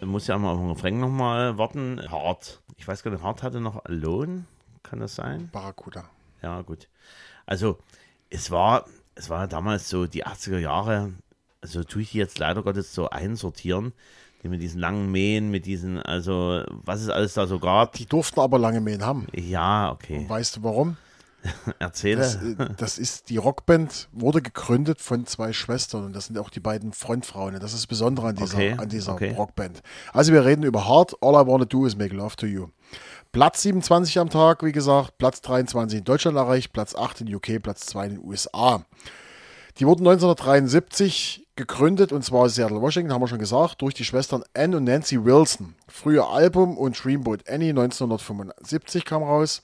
[0.00, 2.00] Ich musste ja mal auf den Refrain nochmal warten.
[2.08, 2.60] Hart.
[2.76, 4.44] Ich weiß gar nicht, Hart hatte noch Alone.
[4.84, 5.48] Kann das sein?
[5.50, 6.04] Barracuda.
[6.40, 6.86] Ja, gut.
[7.46, 7.80] Also,
[8.28, 8.84] es war,
[9.16, 11.14] es war damals so die 80er Jahre,
[11.62, 13.92] also tue ich die jetzt leider Gottes so einsortieren,
[14.42, 17.92] die mit diesen langen Mähen, mit diesen, also, was es alles da so gab.
[17.94, 19.26] Die durften aber lange Mähen haben.
[19.34, 20.24] Ja, okay.
[20.28, 20.96] Weißt du warum?
[21.78, 22.18] Erzähle.
[22.18, 26.50] Das, äh, das ist, die Rockband wurde gegründet von zwei Schwestern und das sind auch
[26.50, 27.54] die beiden Frontfrauen.
[27.54, 29.34] Das ist das Besondere an dieser, Okay, an dieser okay.
[29.36, 29.82] Rockband.
[30.12, 32.68] Also wir reden über Heart, All I Wanna Do Is Make Love To You.
[33.32, 37.62] Platz 27 am Tag, wie gesagt, Platz 23 in Deutschland erreicht, Platz 8 in UK,
[37.62, 38.84] Platz 2 in den USA.
[39.78, 44.42] Die wurden 1973 gegründet und zwar Seattle, Washington, haben wir schon gesagt, durch die Schwestern
[44.54, 45.74] Ann und Nancy Wilson.
[45.88, 49.62] Früher Album und Dreamboat Annie 1975 kam raus.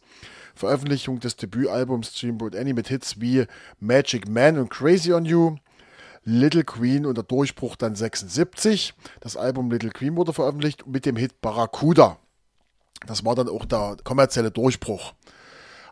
[0.55, 3.47] Veröffentlichung des Debütalbums Dreamboat Annie mit Hits wie
[3.81, 5.57] Magic Man und Crazy on You.
[6.25, 8.95] Little Queen und der Durchbruch dann 76.
[9.21, 12.19] Das Album Little Queen wurde veröffentlicht mit dem Hit Barracuda.
[13.07, 15.13] Das war dann auch der kommerzielle Durchbruch.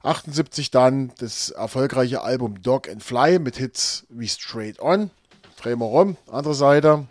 [0.05, 5.11] 78 dann das erfolgreiche Album Dog and Fly mit Hits wie Straight On.
[5.57, 7.07] Drehen wir rum, andere Seite.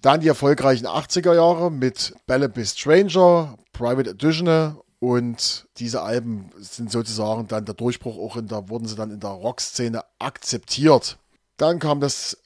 [0.00, 6.92] Dann die erfolgreichen 80er Jahre mit Bella Be Stranger, Private Edition und diese Alben sind
[6.92, 11.18] sozusagen dann der Durchbruch auch in der, wurden sie dann in der Rockszene akzeptiert.
[11.56, 12.36] Dann kam das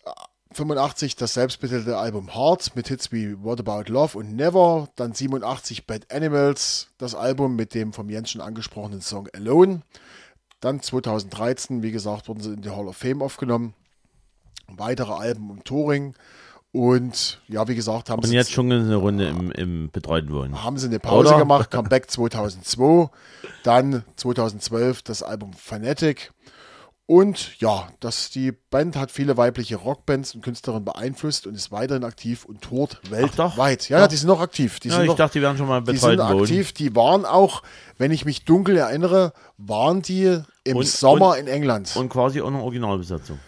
[0.56, 4.88] 85 das selbstbetitelte Album Heart mit Hits wie What About Love und Never.
[4.96, 9.82] Dann 87 Bad Animals, das Album mit dem vom Jens schon angesprochenen Song Alone.
[10.60, 13.74] Dann 2013, wie gesagt, wurden sie in die Hall of Fame aufgenommen.
[14.68, 16.14] Weitere Alben um Touring.
[16.72, 20.62] Und ja, wie gesagt, haben Und sie jetzt schon eine Runde im, im betreuten Wohnen.
[20.62, 21.38] haben sie eine Pause Oder?
[21.38, 23.08] gemacht, Comeback 2002,
[23.62, 26.32] dann 2012 das Album Fanatic.
[27.08, 32.02] Und ja, das, die Band hat viele weibliche Rockbands und Künstlerinnen beeinflusst und ist weiterhin
[32.02, 33.88] aktiv und tourt weltweit.
[33.88, 34.80] ja, ja, die sind noch aktiv.
[34.80, 36.72] Die Ja, sind ich noch, dachte, die wären schon mal die sind aktiv.
[36.72, 37.62] Die waren auch,
[37.96, 41.94] wenn ich mich dunkel erinnere, waren die im Und- Sommer und- in England.
[41.94, 43.38] Und quasi auch eine Originalbesetzung.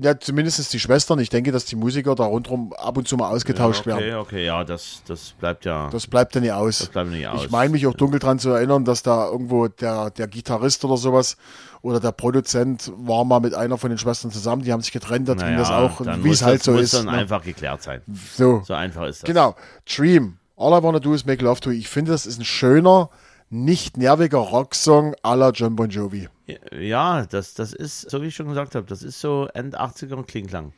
[0.00, 1.18] Ja, zumindest die Schwestern.
[1.18, 4.14] Ich denke, dass die Musiker da rundherum ab und zu mal ausgetauscht okay, werden.
[4.16, 5.88] okay, ja, das, das bleibt ja.
[5.90, 6.78] Das bleibt dann nicht aus.
[6.78, 7.44] Das bleibt nicht aus.
[7.44, 10.96] Ich meine mich auch dunkel dran zu erinnern, dass da irgendwo der, der Gitarrist oder
[10.96, 11.36] sowas
[11.82, 15.28] oder der Produzent war mal mit einer von den Schwestern zusammen, die haben sich getrennt,
[15.28, 16.94] da ging das auch, dann wie es halt das, so muss ist.
[16.94, 17.12] dann ne?
[17.12, 18.00] einfach geklärt sein.
[18.34, 19.26] So, So einfach ist das.
[19.26, 19.54] genau.
[19.84, 20.38] Dream.
[20.56, 21.78] All I Wanna Do Is Make Love To You.
[21.78, 23.10] Ich finde, das ist ein schöner,
[23.54, 26.28] nicht nerviger Rocksong à la John Bon Jovi.
[26.72, 30.14] Ja, das, das ist, so wie ich schon gesagt habe, das ist so End 80er
[30.14, 30.72] und Klingklang.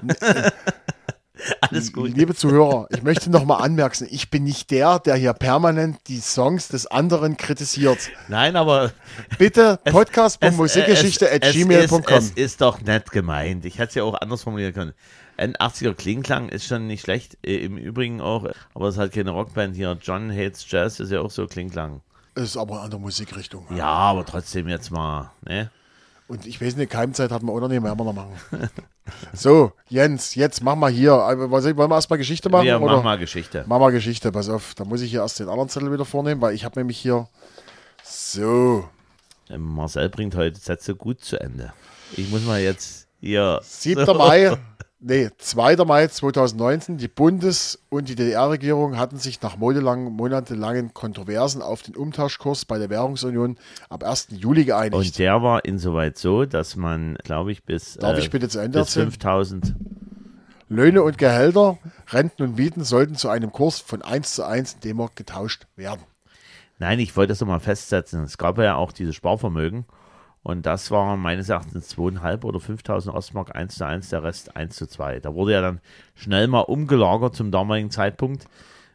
[1.62, 2.15] Alles gut.
[2.17, 6.67] Liebe Zuhörer, ich möchte nochmal anmerken, ich bin nicht der, der hier permanent die Songs
[6.67, 8.10] des anderen kritisiert.
[8.28, 8.91] Nein, aber
[9.38, 12.02] Bitte es- podcast.musikgeschichte at es, gmail.com.
[12.08, 13.65] es, es ist doch nett gemeint.
[13.65, 14.93] Ich hätte es ja auch anders formulieren können.
[15.38, 17.38] End 80er Klingklang ist schon nicht schlecht.
[17.45, 19.97] Äh, Im Übrigen auch, aber es ist halt keine Rockband hier.
[20.02, 22.02] John Hates Jazz ist ja auch so Klingklang.
[22.36, 23.65] Ist aber eine andere Musikrichtung.
[23.76, 25.71] Ja, aber trotzdem jetzt mal, ne?
[26.28, 28.34] Und ich weiß nicht, Keimzeit hatten wir auch noch nicht, werden wir noch machen.
[29.34, 31.12] so, Jens, jetzt mach mal hier.
[31.13, 32.65] Was- Wollen wir erstmal Geschichte machen?
[32.65, 32.93] Wir oder?
[32.95, 33.63] machen mal Geschichte.
[33.65, 34.76] Mach mal Geschichte, pass auf.
[34.76, 37.28] Da muss ich hier erst den anderen Zettel wieder vornehmen, weil ich habe nämlich hier.
[38.04, 38.88] So,
[39.50, 41.71] Ähm, Marcel bringt heute Sätze gut zu Ende.
[42.17, 43.60] Ich muss mal jetzt hier.
[43.63, 44.06] 7.
[44.17, 44.58] Mai
[44.99, 45.75] Nee, 2.
[45.86, 46.97] Mai 2019.
[46.97, 52.79] Die Bundes- und die DDR-Regierung hatten sich nach monatelangen, monatelangen Kontroversen auf den Umtauschkurs bei
[52.79, 53.57] der Währungsunion
[53.89, 54.29] ab 1.
[54.31, 54.95] Juli geeinigt.
[54.95, 58.57] Und der war insoweit so, dass man, glaube ich, bis, Darf äh, ich bitte zu
[58.57, 59.12] Ende bis erzählen?
[59.12, 59.75] 5000
[60.69, 61.77] Löhne und Gehälter,
[62.10, 66.01] Renten und Mieten sollten zu einem Kurs von 1 zu 1 in D-Mark getauscht werden.
[66.79, 68.23] Nein, ich wollte das nochmal festsetzen.
[68.23, 69.86] Es gab ja auch dieses Sparvermögen.
[70.47, 74.77] Und das war meines Erachtens 2.500 oder 5.000 Ostmark 1 zu 1, der Rest 1
[74.77, 75.19] zu 2.
[75.19, 75.81] Da wurde ja dann
[76.15, 78.45] schnell mal umgelagert zum damaligen Zeitpunkt,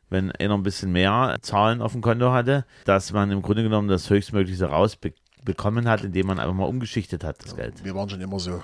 [0.09, 3.89] wenn einer ein bisschen mehr Zahlen auf dem Konto hatte, dass man im Grunde genommen
[3.89, 7.85] das höchstmögliche rausbekommen hat, indem man einfach mal umgeschichtet hat, das Geld.
[7.85, 8.63] Wir waren schon immer so,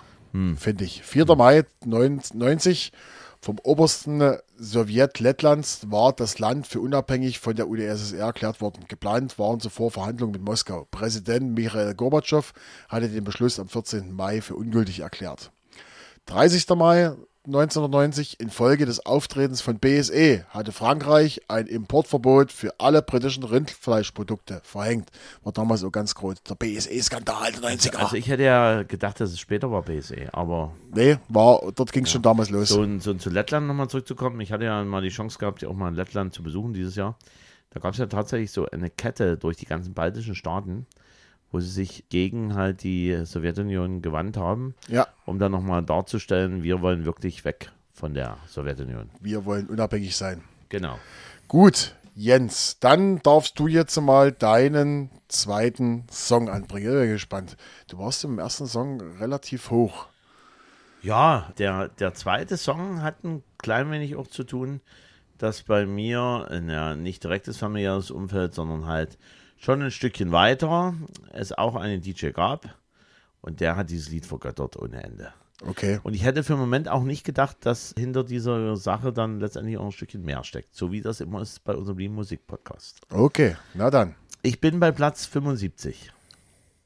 [0.56, 1.02] finde ich.
[1.02, 1.26] 4.
[1.36, 2.92] Mai 1990
[3.40, 8.84] vom obersten Sowjet Lettlands war das Land für unabhängig von der UdSSR erklärt worden.
[8.88, 10.86] Geplant waren zuvor Verhandlungen mit Moskau.
[10.90, 12.52] Präsident Michael Gorbatschow
[12.88, 14.12] hatte den Beschluss am 14.
[14.12, 15.52] Mai für ungültig erklärt.
[16.26, 16.68] 30.
[16.70, 17.12] Mai
[17.48, 25.10] 1990, infolge des Auftretens von BSE, hatte Frankreich ein Importverbot für alle britischen Rindfleischprodukte verhängt.
[25.42, 26.42] War damals so ganz groß.
[26.42, 27.96] Der BSE-Skandal der 90er.
[27.96, 32.04] Also ich hätte ja gedacht, dass es später war BSE, aber nee, war, dort ging
[32.04, 32.68] es schon damals los.
[32.68, 34.38] so, so zu Lettland nochmal zurückzukommen.
[34.40, 37.16] Ich hatte ja mal die Chance gehabt, ja auch mal Lettland zu besuchen dieses Jahr.
[37.70, 40.86] Da gab es ja tatsächlich so eine Kette durch die ganzen baltischen Staaten,
[41.50, 46.80] wo sie sich gegen halt die Sowjetunion gewandt haben, Ja, um dann nochmal darzustellen, wir
[46.82, 49.10] wollen wirklich weg von der Sowjetunion.
[49.20, 50.42] wir wollen unabhängig sein.
[50.68, 50.98] Genau.
[51.48, 56.92] Gut, Jens, dann darfst du jetzt mal deinen zweiten Song anbringen.
[56.94, 57.56] Ich bin gespannt.
[57.88, 60.06] Du warst im ersten Song relativ hoch.
[61.00, 64.80] Ja, der, der zweite Song hat ein klein wenig auch zu tun,
[65.38, 69.16] dass bei mir, in ja, nicht direktes familiäres Umfeld, sondern halt
[69.58, 70.94] schon ein Stückchen weiter,
[71.32, 72.74] es auch einen DJ gab
[73.40, 75.32] und der hat dieses Lied vergöttert ohne Ende.
[75.66, 75.98] Okay.
[76.04, 79.76] Und ich hätte für einen Moment auch nicht gedacht, dass hinter dieser Sache dann letztendlich
[79.76, 83.00] auch ein Stückchen mehr steckt, so wie das immer ist bei unserem lieben Musikpodcast.
[83.10, 84.14] Okay, na dann.
[84.42, 86.12] Ich bin bei Platz 75.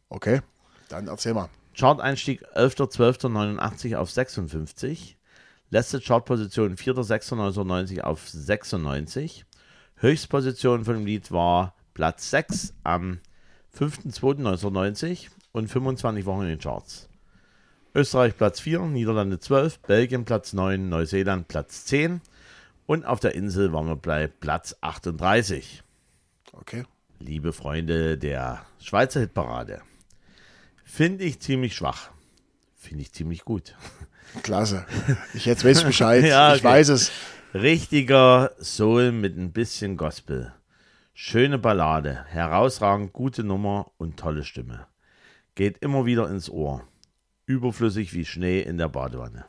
[0.09, 0.41] Okay,
[0.89, 1.51] dann erzähl mal.
[1.75, 5.19] Chart-Einstieg 11.12.89 auf 56.
[5.71, 9.45] Letzte Chartposition 4.6.1990 auf 96.
[9.97, 13.21] Höchstposition von dem Lied war Platz 6 am
[13.79, 17.09] 5.2.1990 und 25 Wochen in den Charts.
[17.95, 22.21] Österreich Platz 4, Niederlande 12, Belgien Platz 9, Neuseeland Platz 10
[22.87, 25.83] und auf der Insel waren wir bei Platz 38.
[26.53, 26.85] Okay.
[27.19, 29.83] Liebe Freunde der Schweizer Hitparade,
[30.85, 32.11] finde ich ziemlich schwach.
[32.77, 33.77] Finde ich ziemlich gut.
[34.43, 34.87] Klasse.
[35.35, 36.25] Ich jetzt weiß Bescheid.
[36.27, 36.69] Ja, Ich okay.
[36.69, 37.13] weiß es.
[37.55, 40.53] Richtiger Soul mit ein bisschen Gospel.
[41.15, 44.87] Schöne Ballade, herausragend gute Nummer und tolle Stimme.
[45.55, 46.89] Geht immer wieder ins Ohr.
[47.45, 49.45] Überflüssig wie Schnee in der Badewanne.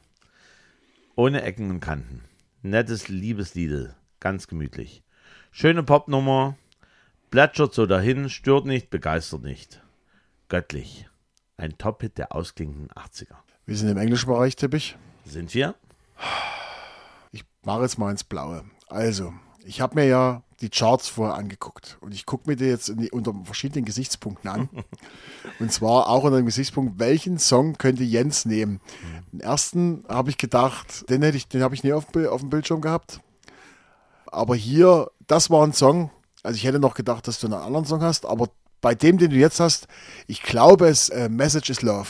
[1.16, 2.26] Ohne Ecken und Kanten.
[2.64, 5.04] Nettes Liebesliedel, ganz gemütlich.
[5.52, 6.58] Schöne Popnummer,
[7.32, 9.82] plätschert so dahin, stört nicht, begeistert nicht.
[10.50, 11.08] Göttlich.
[11.56, 13.38] Ein Top-Hit der ausklingenden 80er.
[13.66, 14.98] Wir sind im englischen Bereich, tippe ich.
[15.24, 15.76] Sind wir?
[17.32, 18.66] Ich mache jetzt mal ins Blaue.
[18.90, 19.34] Also,
[19.66, 23.12] ich habe mir ja die Charts vorher angeguckt und ich gucke mir die jetzt die,
[23.12, 24.70] unter verschiedenen Gesichtspunkten an.
[25.60, 28.80] und zwar auch unter dem Gesichtspunkt, welchen Song könnte Jens nehmen?
[29.32, 32.50] Den ersten habe ich gedacht, den hätte ich, den habe ich nie auf, auf dem
[32.50, 33.20] Bildschirm gehabt.
[34.28, 36.12] Aber hier, das war ein Song.
[36.44, 38.50] Also ich hätte noch gedacht, dass du einen anderen Song hast, aber
[38.82, 39.88] bei dem, den du jetzt hast,
[40.28, 42.10] ich glaube es, äh, Message is Love.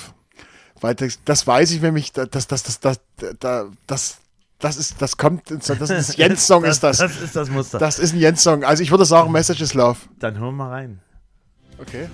[0.81, 2.99] Weil das, das weiß ich nämlich, das, das, das, das,
[3.39, 4.17] das, das,
[4.63, 6.97] das, ist, das kommt, das ist Jens-Song ist das.
[6.97, 7.79] Das ist das Muster.
[7.79, 8.63] Das ist ein Jens-Song.
[8.63, 9.99] Also ich würde sagen, Message is Love.
[10.19, 10.99] Dann hören wir mal rein.
[11.79, 12.07] Okay.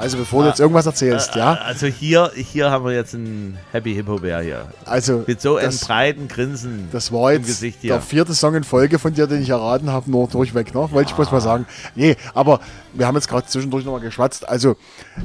[0.00, 1.52] Also bevor du jetzt irgendwas erzählst, ja.
[1.54, 4.66] Also hier, hier haben wir jetzt einen Happy Hippo Bär hier.
[4.84, 8.00] Also Mit so einem breiten Grinsen das war im jetzt Gesicht der hier.
[8.00, 11.16] vierte Song in Folge von dir, den ich erraten habe, nur durchweg noch, wollte ich
[11.16, 11.66] bloß mal sagen.
[11.94, 12.60] Nee, aber
[12.94, 14.48] wir haben jetzt gerade zwischendurch nochmal geschwatzt.
[14.48, 14.76] Also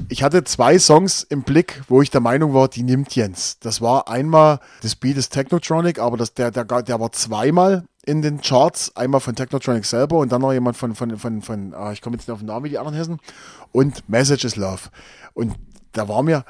[0.09, 3.57] ich hatte zwei Songs im Blick, wo ich der Meinung war, die nimmt Jens.
[3.59, 8.21] Das war einmal das Beat ist Technotronic, aber das, der, der, der war zweimal in
[8.21, 11.91] den Charts, einmal von Technotronic selber und dann noch jemand von, von, von, von ah,
[11.91, 13.19] ich komme jetzt nicht auf den Namen wie die anderen Hessen,
[13.71, 14.89] und Message is Love.
[15.33, 15.55] Und
[15.91, 16.45] da war mir,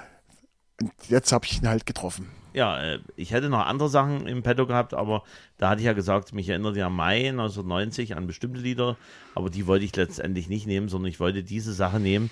[0.81, 2.29] und jetzt habe ich ihn halt getroffen.
[2.53, 5.23] Ja, äh, ich hätte noch andere Sachen im Petto gehabt, aber
[5.57, 8.97] da hatte ich ja gesagt, mich erinnert ja Mai 1990 an bestimmte Lieder,
[9.33, 12.29] aber die wollte ich letztendlich nicht nehmen, sondern ich wollte diese Sache nehmen,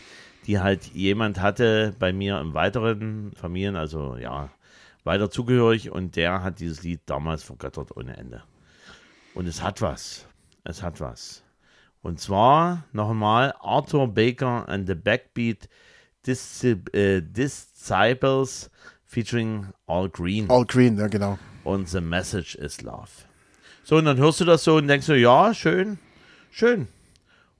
[0.48, 4.50] die halt jemand hatte bei mir im weiteren Familien, also ja,
[5.04, 8.44] weiter zugehörig und der hat dieses Lied damals vergöttert ohne Ende.
[9.34, 10.26] Und es hat was.
[10.64, 11.44] Es hat was.
[12.02, 15.70] Und zwar noch einmal Arthur Baker and the Backbeat
[16.28, 18.70] äh, Disciples
[19.06, 21.38] featuring All Green All Green, ja genau.
[21.64, 23.10] und The Message is Love.
[23.84, 26.00] So, und dann hörst du das so und denkst du, ja, schön,
[26.52, 26.88] schön.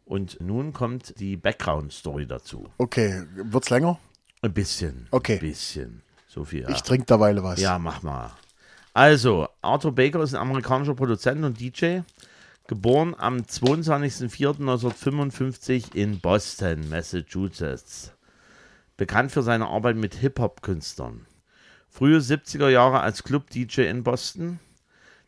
[0.06, 2.70] Und nun kommt die Background-Story dazu.
[2.78, 4.00] Okay, wird's länger?
[4.42, 5.08] Ein bisschen.
[5.12, 5.36] Okay.
[5.36, 6.02] Ein bisschen.
[6.28, 6.64] So viel.
[6.64, 6.70] Ja.
[6.70, 7.60] Ich trinke derweil was.
[7.60, 8.32] Ja, mach mal.
[8.96, 12.02] Also, Arthur Baker ist ein amerikanischer Produzent und DJ,
[12.68, 18.12] geboren am 22.04.1955 in Boston, Massachusetts.
[18.96, 21.26] Bekannt für seine Arbeit mit Hip-Hop-Künstlern.
[21.90, 24.60] Frühe 70er Jahre als Club-DJ in Boston,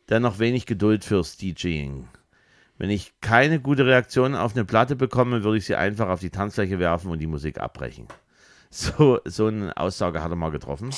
[0.10, 2.08] dennoch wenig Geduld fürs DJing.
[2.78, 6.30] Wenn ich keine gute Reaktion auf eine Platte bekomme, würde ich sie einfach auf die
[6.30, 8.08] Tanzfläche werfen und die Musik abbrechen.
[8.70, 10.92] So, so eine Aussage hat er mal getroffen.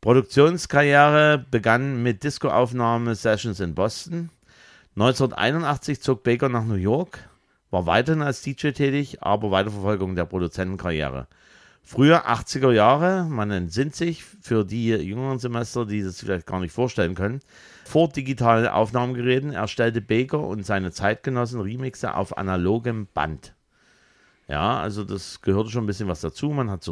[0.00, 4.30] Produktionskarriere begann mit Disco-Aufnahme-Sessions in Boston.
[4.94, 7.28] 1981 zog Baker nach New York,
[7.72, 11.26] war weiterhin als DJ tätig, aber Weiterverfolgung der Produzentenkarriere.
[11.82, 16.72] Früher 80er Jahre, man entsinnt sich für die jüngeren Semester, die das vielleicht gar nicht
[16.72, 17.40] vorstellen können,
[17.84, 23.54] vor digitalen Aufnahmegeräten erstellte Baker und seine Zeitgenossen Remixe auf analogem Band.
[24.46, 26.50] Ja, also das gehörte schon ein bisschen was dazu.
[26.50, 26.84] Man hat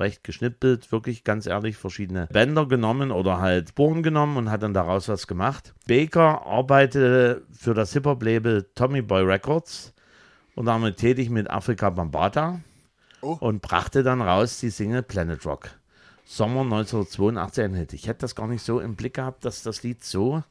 [0.00, 5.08] zurechtgeschnippelt, wirklich ganz ehrlich, verschiedene Bänder genommen oder halt Bohren genommen und hat dann daraus
[5.08, 5.74] was gemacht.
[5.86, 9.92] Baker arbeitete für das Hip-Hop-Label Tommy Boy Records
[10.54, 12.60] und damit tätig mit Afrika Bambata
[13.22, 13.36] Oh.
[13.38, 15.68] und brachte dann raus die Single Planet Rock.
[16.24, 17.92] Sommer 1982 ein Hit.
[17.92, 20.42] Ich hätte das gar nicht so im Blick gehabt, dass das Lied so,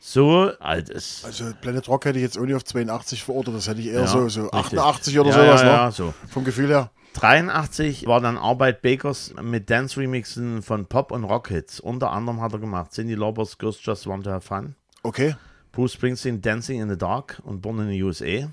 [0.00, 1.22] so alt ist.
[1.26, 4.06] Also Planet Rock hätte ich jetzt ohne auf 82 verortet, das hätte ich eher Ja,
[4.06, 4.78] so, so richtig.
[4.78, 5.92] 88 oder Ja, sowas, ja, ne?
[5.92, 6.14] so.
[6.30, 6.90] Vom Gefühl her.
[7.14, 11.80] 83 war dann Arbeit Bakers mit Dance-Remixen von Pop- und Rock-Hits.
[11.80, 15.34] Unter anderem hat er gemacht Cindy Laupers Girls Just Want to Have Fun, Okay.
[15.72, 18.50] Bruce Springsteen Dancing in the Dark und Born in the USA.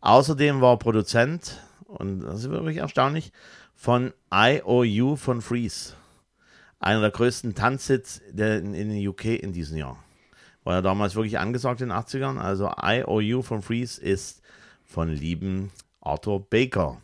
[0.00, 3.32] Außerdem war er Produzent, und das ist wirklich erstaunlich,
[3.74, 5.94] von IOU von Freeze.
[6.78, 9.98] Einer der größten in, in den UK in diesem Jahr.
[10.64, 12.38] War ja damals wirklich angesagt in den 80ern.
[12.38, 14.42] Also IOU von Freeze ist
[14.84, 15.70] von lieben
[16.00, 17.00] Arthur Baker.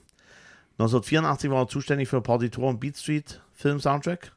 [0.82, 4.32] 1984 war er zuständig für Partitur und Beat Street Film Soundtrack.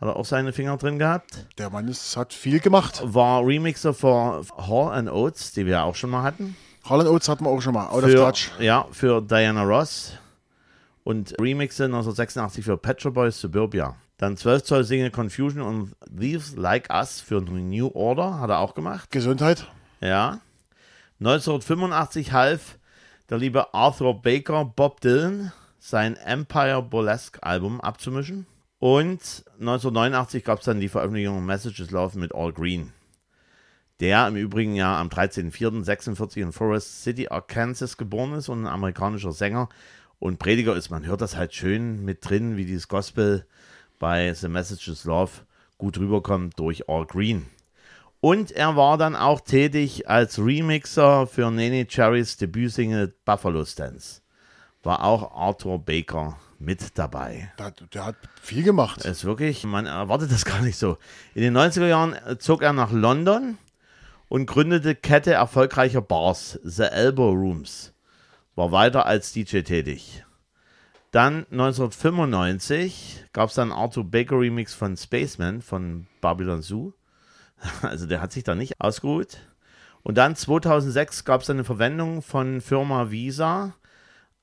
[0.00, 1.46] Hat er auch seine Finger drin gehabt.
[1.58, 3.00] Der Mann ist, hat viel gemacht.
[3.04, 6.56] War Remixer für Hall and Oates, die wir ja auch schon mal hatten.
[6.88, 7.86] Holland Oates hatten wir auch schon mal.
[7.88, 8.50] Out of Für, Touch.
[8.58, 10.12] ja, für Diana Ross.
[11.04, 13.96] Und Remixe 1986 für Pet Shop Boys Suburbia.
[14.18, 18.74] Dann 12 Zoll Single Confusion und Thieves Like Us für New Order hat er auch
[18.74, 19.10] gemacht.
[19.10, 19.66] Gesundheit.
[20.00, 20.40] Ja.
[21.20, 22.78] 1985 half
[23.30, 25.52] der liebe Arthur Baker Bob Dylan
[25.84, 28.46] sein Empire Burlesque Album abzumischen.
[28.78, 32.92] Und 1989 gab es dann die Veröffentlichung Messages Love mit All Green.
[33.98, 39.32] Der im Übrigen ja am 13.04.46 in Forest City, Arkansas geboren ist und ein amerikanischer
[39.32, 39.68] Sänger
[40.20, 40.90] und Prediger ist.
[40.90, 43.44] Man hört das halt schön mit drin, wie dieses Gospel
[43.98, 45.32] bei The Messages Love
[45.78, 47.46] gut rüberkommt durch All Green.
[48.20, 54.21] Und er war dann auch tätig als Remixer für Nene Cherrys Debütsingle Buffalo Stance.
[54.82, 57.52] War auch Arthur Baker mit dabei.
[57.58, 59.04] Der, hat- der hat viel gemacht.
[59.04, 60.98] Ist wirklich, man erwartet das gar nicht so.
[61.34, 63.58] In den 90er Jahren zog er nach London
[64.28, 67.92] und gründete Kette erfolgreicher Bars, The Elbow Rooms.
[68.54, 70.24] War weiter als DJ tätig.
[71.10, 76.92] Dann 1995 gab es dann Arthur Baker Remix von Spaceman von Babylon Zoo.
[77.82, 79.38] Also der hat sich da nicht ausgeruht.
[80.02, 83.74] Und dann 2006 gab es eine Verwendung von Firma Visa,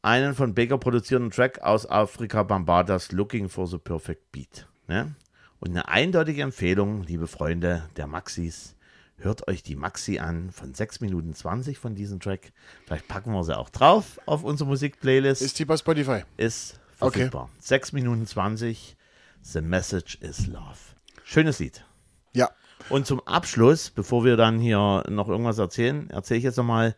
[0.01, 4.67] einen von Baker produzierten Track aus Afrika Bambadas Looking for the Perfect Beat.
[4.87, 5.15] Ne?
[5.59, 8.75] Und eine eindeutige Empfehlung, liebe Freunde der Maxis,
[9.17, 12.53] hört euch die Maxi an von 6 Minuten 20 von diesem Track.
[12.85, 15.41] Vielleicht packen wir sie auch drauf auf unsere Musikplaylist.
[15.41, 16.23] Ist die bei Spotify?
[16.37, 17.19] ist Okay.
[17.19, 17.49] verfügbar.
[17.59, 18.97] 6 Minuten 20.
[19.41, 20.77] The Message is Love.
[21.23, 21.85] Schönes Lied.
[22.33, 22.49] Ja.
[22.89, 26.95] Und zum Abschluss, bevor wir dann hier noch irgendwas erzählen, erzähle ich jetzt nochmal,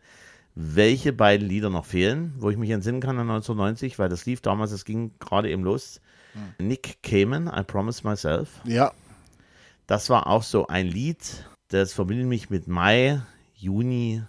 [0.54, 4.40] welche beiden Lieder noch fehlen, wo ich mich entsinnen kann an 1990, weil das lief
[4.40, 6.00] damals, es ging gerade eben los.
[6.58, 8.60] Nick Cayman, I Promise Myself.
[8.64, 8.92] Ja.
[9.86, 13.20] Das war auch so ein Lied, das verbindet mich mit Mai,
[13.54, 14.22] Juni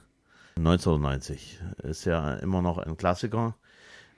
[0.58, 1.60] 1990.
[1.84, 3.56] Ist ja immer noch ein Klassiker.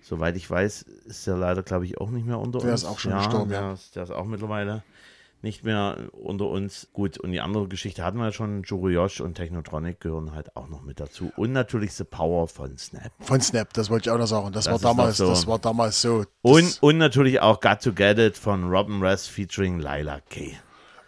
[0.02, 2.84] Soweit ich weiß, ist der leider, glaube ich, auch nicht mehr unter Der uns.
[2.84, 3.62] ist auch schon gestorben, ja.
[3.62, 4.84] Der ist, der ist auch mittlerweile
[5.46, 6.90] nicht mehr unter uns.
[6.92, 8.64] Gut, und die andere Geschichte hatten wir ja schon.
[8.64, 11.32] Juro Josh und Technotronic gehören halt auch noch mit dazu.
[11.38, 13.12] Und natürlich The Power von Snap.
[13.22, 14.52] Von Snap, das wollte ich auch noch sagen.
[14.52, 15.28] Das, Das war damals, so.
[15.28, 16.26] das war damals so.
[16.42, 20.58] Und, und natürlich auch Got to Get It von Robin Rest featuring Lila Kay.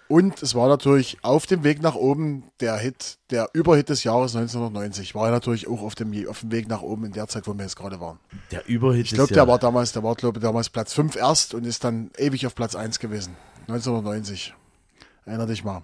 [0.07, 4.35] und es war natürlich auf dem Weg nach oben der Hit, der Überhit des Jahres
[4.35, 5.15] 1990.
[5.15, 7.63] War natürlich auch auf dem, auf dem Weg nach oben in der Zeit, wo wir
[7.63, 8.19] jetzt gerade waren.
[8.51, 11.53] Der Überhit Ich glaube, der war damals, der war, glaube ich, damals Platz 5 erst
[11.55, 13.35] und ist dann ewig auf Platz 1 gewesen.
[13.67, 14.53] 1990.
[15.25, 15.81] Erinner dich mal.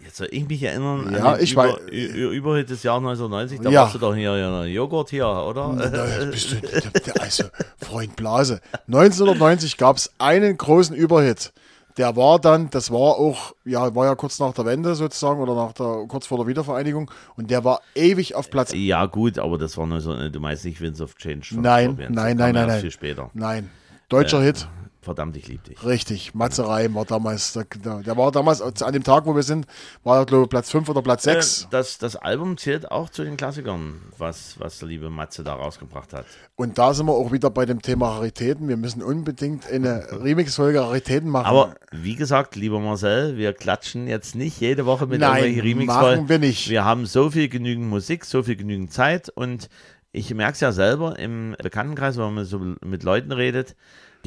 [0.00, 3.60] Jetzt soll ich mich erinnern Ja, an ich Über, weiß- Ü- Überhit des Jahres 1990.
[3.60, 3.82] Da Ja.
[3.82, 5.70] warst du doch hier, hier Joghurt hier, oder?
[6.30, 7.44] Bist du, also,
[7.82, 8.60] Freund Blase.
[8.86, 11.52] 1990 gab es einen großen Überhit.
[11.96, 15.56] Der war dann, das war auch, ja, war ja kurz nach der Wende sozusagen oder
[15.56, 18.70] nach der, kurz vor der Wiedervereinigung und der war ewig auf Platz.
[18.72, 22.14] Ja, gut, aber das war nur so, du meinst nicht Winds of Change Nein, nein,
[22.14, 22.80] Das nein, nein, nein.
[22.80, 23.30] viel später.
[23.34, 23.68] Nein.
[24.08, 24.68] Deutscher Hit.
[25.08, 25.82] Verdammt, ich lieb dich.
[25.86, 26.34] Richtig.
[26.34, 29.66] Matze Reim war damals, der, der war damals, an dem Tag, wo wir sind,
[30.04, 31.62] war er, glaube ich, Platz 5 oder Platz 6.
[31.62, 35.54] Äh, Das, das Album zählt auch zu den Klassikern, was, was der liebe Matze da
[35.54, 36.26] rausgebracht hat.
[36.56, 38.68] Und da sind wir auch wieder bei dem Thema Raritäten.
[38.68, 41.46] Wir müssen unbedingt eine Remix-Folge Raritäten machen.
[41.46, 45.94] Aber wie gesagt, lieber Marcel, wir klatschen jetzt nicht jede Woche mit Nein, irgendwelchen Remix
[45.94, 46.68] machen wir nicht.
[46.68, 49.70] Wir haben so viel genügend Musik, so viel genügend Zeit und
[50.12, 53.74] ich merke es ja selber im Bekanntenkreis, wenn man so mit Leuten redet.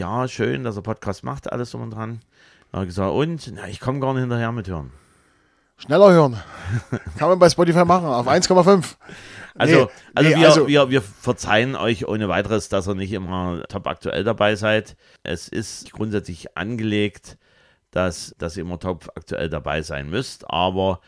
[0.02, 2.22] Ja, schön, dass er Podcast macht, alles drum und dran.
[2.74, 3.52] Habe ich gesagt, und?
[3.54, 4.92] Na, ich komme gar nicht hinterher mit hören.
[5.78, 6.40] Schneller hören.
[7.20, 8.96] Kann man bei Spotify machen, auf 1,5.
[9.54, 13.12] Also, Nee, also, nee, wir, also- wir, wir verzeihen euch ohne weiteres, dass ihr nicht
[13.14, 14.96] immer top aktuell dabei seid.
[15.22, 17.38] Es ist grundsätzlich angelegt,
[17.92, 21.00] dass, dass ihr immer top aktuell dabei sein müsst, aber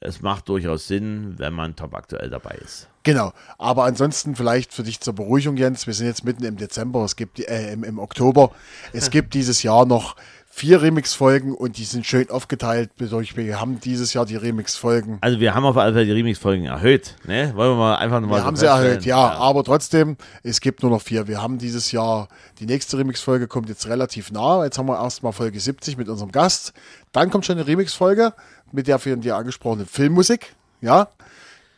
[0.00, 2.88] es macht durchaus Sinn, wenn man top aktuell dabei ist.
[3.02, 3.32] Genau.
[3.56, 5.86] Aber ansonsten vielleicht für dich zur Beruhigung, Jens.
[5.86, 8.50] Wir sind jetzt mitten im Dezember, es gibt, äh, im, im Oktober.
[8.92, 10.16] Es gibt dieses Jahr noch
[10.56, 12.90] vier Remix-Folgen und die sind schön aufgeteilt.
[12.96, 15.18] Wir haben dieses Jahr die Remix-Folgen.
[15.20, 17.14] Also wir haben auf alle Fälle die Remix-Folgen erhöht.
[17.24, 17.52] Ne?
[17.54, 20.82] Wollen wir mal einfach nochmal Wir so haben sie erhöht, ja, aber trotzdem, es gibt
[20.82, 21.28] nur noch vier.
[21.28, 22.28] Wir haben dieses Jahr,
[22.58, 24.64] die nächste Remix-Folge kommt jetzt relativ nah.
[24.64, 26.72] Jetzt haben wir erstmal Folge 70 mit unserem Gast.
[27.12, 28.32] Dann kommt schon eine Remix-Folge
[28.72, 30.54] mit der von dir angesprochenen Filmmusik.
[30.80, 31.08] Ja.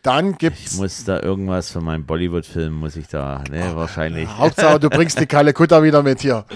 [0.09, 4.27] Dann Ich gibt's muss da irgendwas von meinem Bollywood-Film, muss ich da, ne, wahrscheinlich.
[4.27, 6.47] Hauptsache, du bringst die Kalekutta wieder mit hier.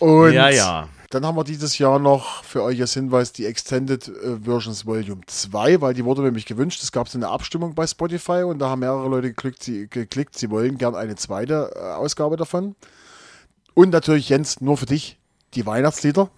[0.00, 0.88] Und Ja, ja.
[1.10, 5.20] dann haben wir dieses Jahr noch für euch als Hinweis die Extended äh, Versions Volume
[5.24, 6.82] 2, weil die wurde nämlich gewünscht.
[6.82, 10.36] Es gab so eine Abstimmung bei Spotify und da haben mehrere Leute geklickt, sie, geklickt,
[10.36, 12.74] sie wollen gern eine zweite äh, Ausgabe davon.
[13.74, 15.16] Und natürlich, Jens, nur für dich
[15.54, 16.28] die Weihnachtslieder.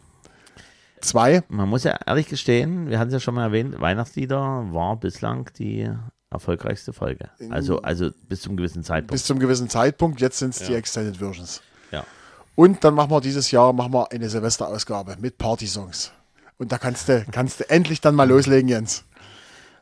[1.00, 1.44] Zwei.
[1.48, 5.50] Man muss ja ehrlich gestehen, wir hatten es ja schon mal erwähnt, Weihnachtslieder war bislang
[5.59, 5.90] die
[6.33, 7.30] erfolgreichste Folge.
[7.51, 9.12] Also, also bis zum gewissen Zeitpunkt.
[9.12, 10.20] Bis zum gewissen Zeitpunkt.
[10.20, 11.62] Jetzt sind es die Extended Versions.
[11.91, 12.05] ja.
[12.55, 16.12] Und dann machen wir dieses Jahr machen wir eine Silvesterausgabe mit Party-Songs.
[16.59, 19.05] Und da kannst du, kannst du endlich dann mal loslegen, Jens.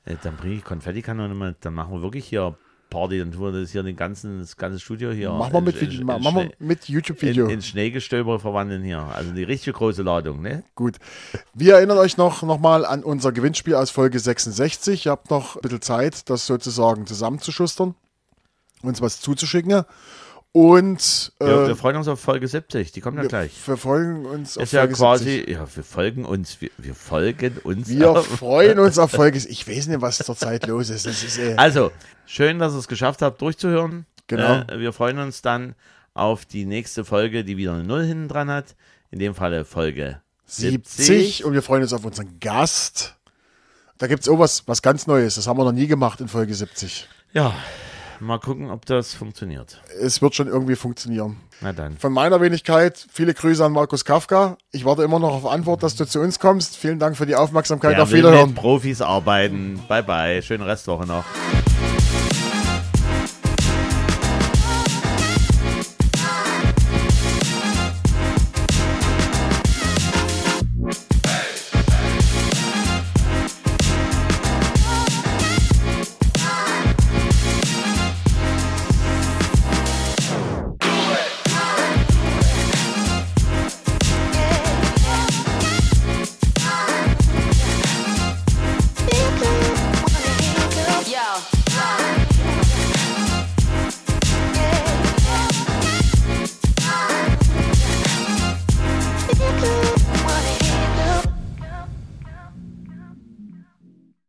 [0.05, 2.57] Äh, Dann bringe ich Konfettikanone dann machen wir wirklich hier
[2.91, 5.31] Party, dann tun wir das hier den ganzen, das ganze Studio hier.
[5.33, 7.47] Machen wir mit, in- in- ma- in machen wir mit YouTube-Video.
[7.47, 8.99] In, in Schneegestöber verwandeln hier.
[9.01, 10.65] Also die richtige große Ladung, ne?
[10.75, 10.97] Gut.
[11.55, 15.07] Wir erinnern euch noch, noch mal an unser Gewinnspiel aus Folge 66.
[15.07, 17.95] Ihr habt noch ein bisschen Zeit, das sozusagen zusammenzuschustern,
[18.83, 19.85] uns was zuzuschicken.
[20.53, 23.53] Und äh, Wir, wir freuen uns auf Folge 70, die kommt ja wir gleich.
[23.53, 25.55] verfolgen uns auf Ist ja Folge quasi, 70.
[25.55, 27.89] ja, wir folgen uns, wir, wir folgen uns.
[27.89, 29.39] Wir auf- freuen uns auf Folge.
[29.39, 31.07] Ich weiß nicht, was zurzeit los ist.
[31.07, 31.93] Ist äh, Also,
[32.27, 34.07] schön, dass ihr es geschafft habt, durchzuhören.
[34.27, 34.63] Genau.
[34.63, 35.77] Äh, wir freuen uns dann
[36.15, 38.75] auf die nächste Folge, die wieder eine Null hinten dran hat.
[39.13, 41.07] In dem Falle Folge 70.
[41.07, 43.17] 70 und wir freuen uns auf unseren Gast.
[43.99, 45.37] Da gibt es auch was, was ganz Neues.
[45.37, 47.09] Das haben wir noch nie gemacht in Folge 70.
[47.33, 47.55] Ja,
[48.21, 49.81] mal gucken, ob das funktioniert.
[50.01, 51.37] Es wird schon irgendwie funktionieren.
[51.61, 51.97] Na dann.
[51.99, 54.57] Von meiner Wenigkeit viele Grüße an Markus Kafka.
[54.73, 56.77] Ich warte immer noch auf Antwort, dass du zu uns kommst.
[56.77, 57.93] Vielen Dank für die Aufmerksamkeit.
[57.97, 58.51] Der auf will Wiederhören.
[58.51, 59.83] mit Profis arbeiten.
[59.89, 60.43] Bye bye.
[60.43, 61.25] Schöne Restwoche noch.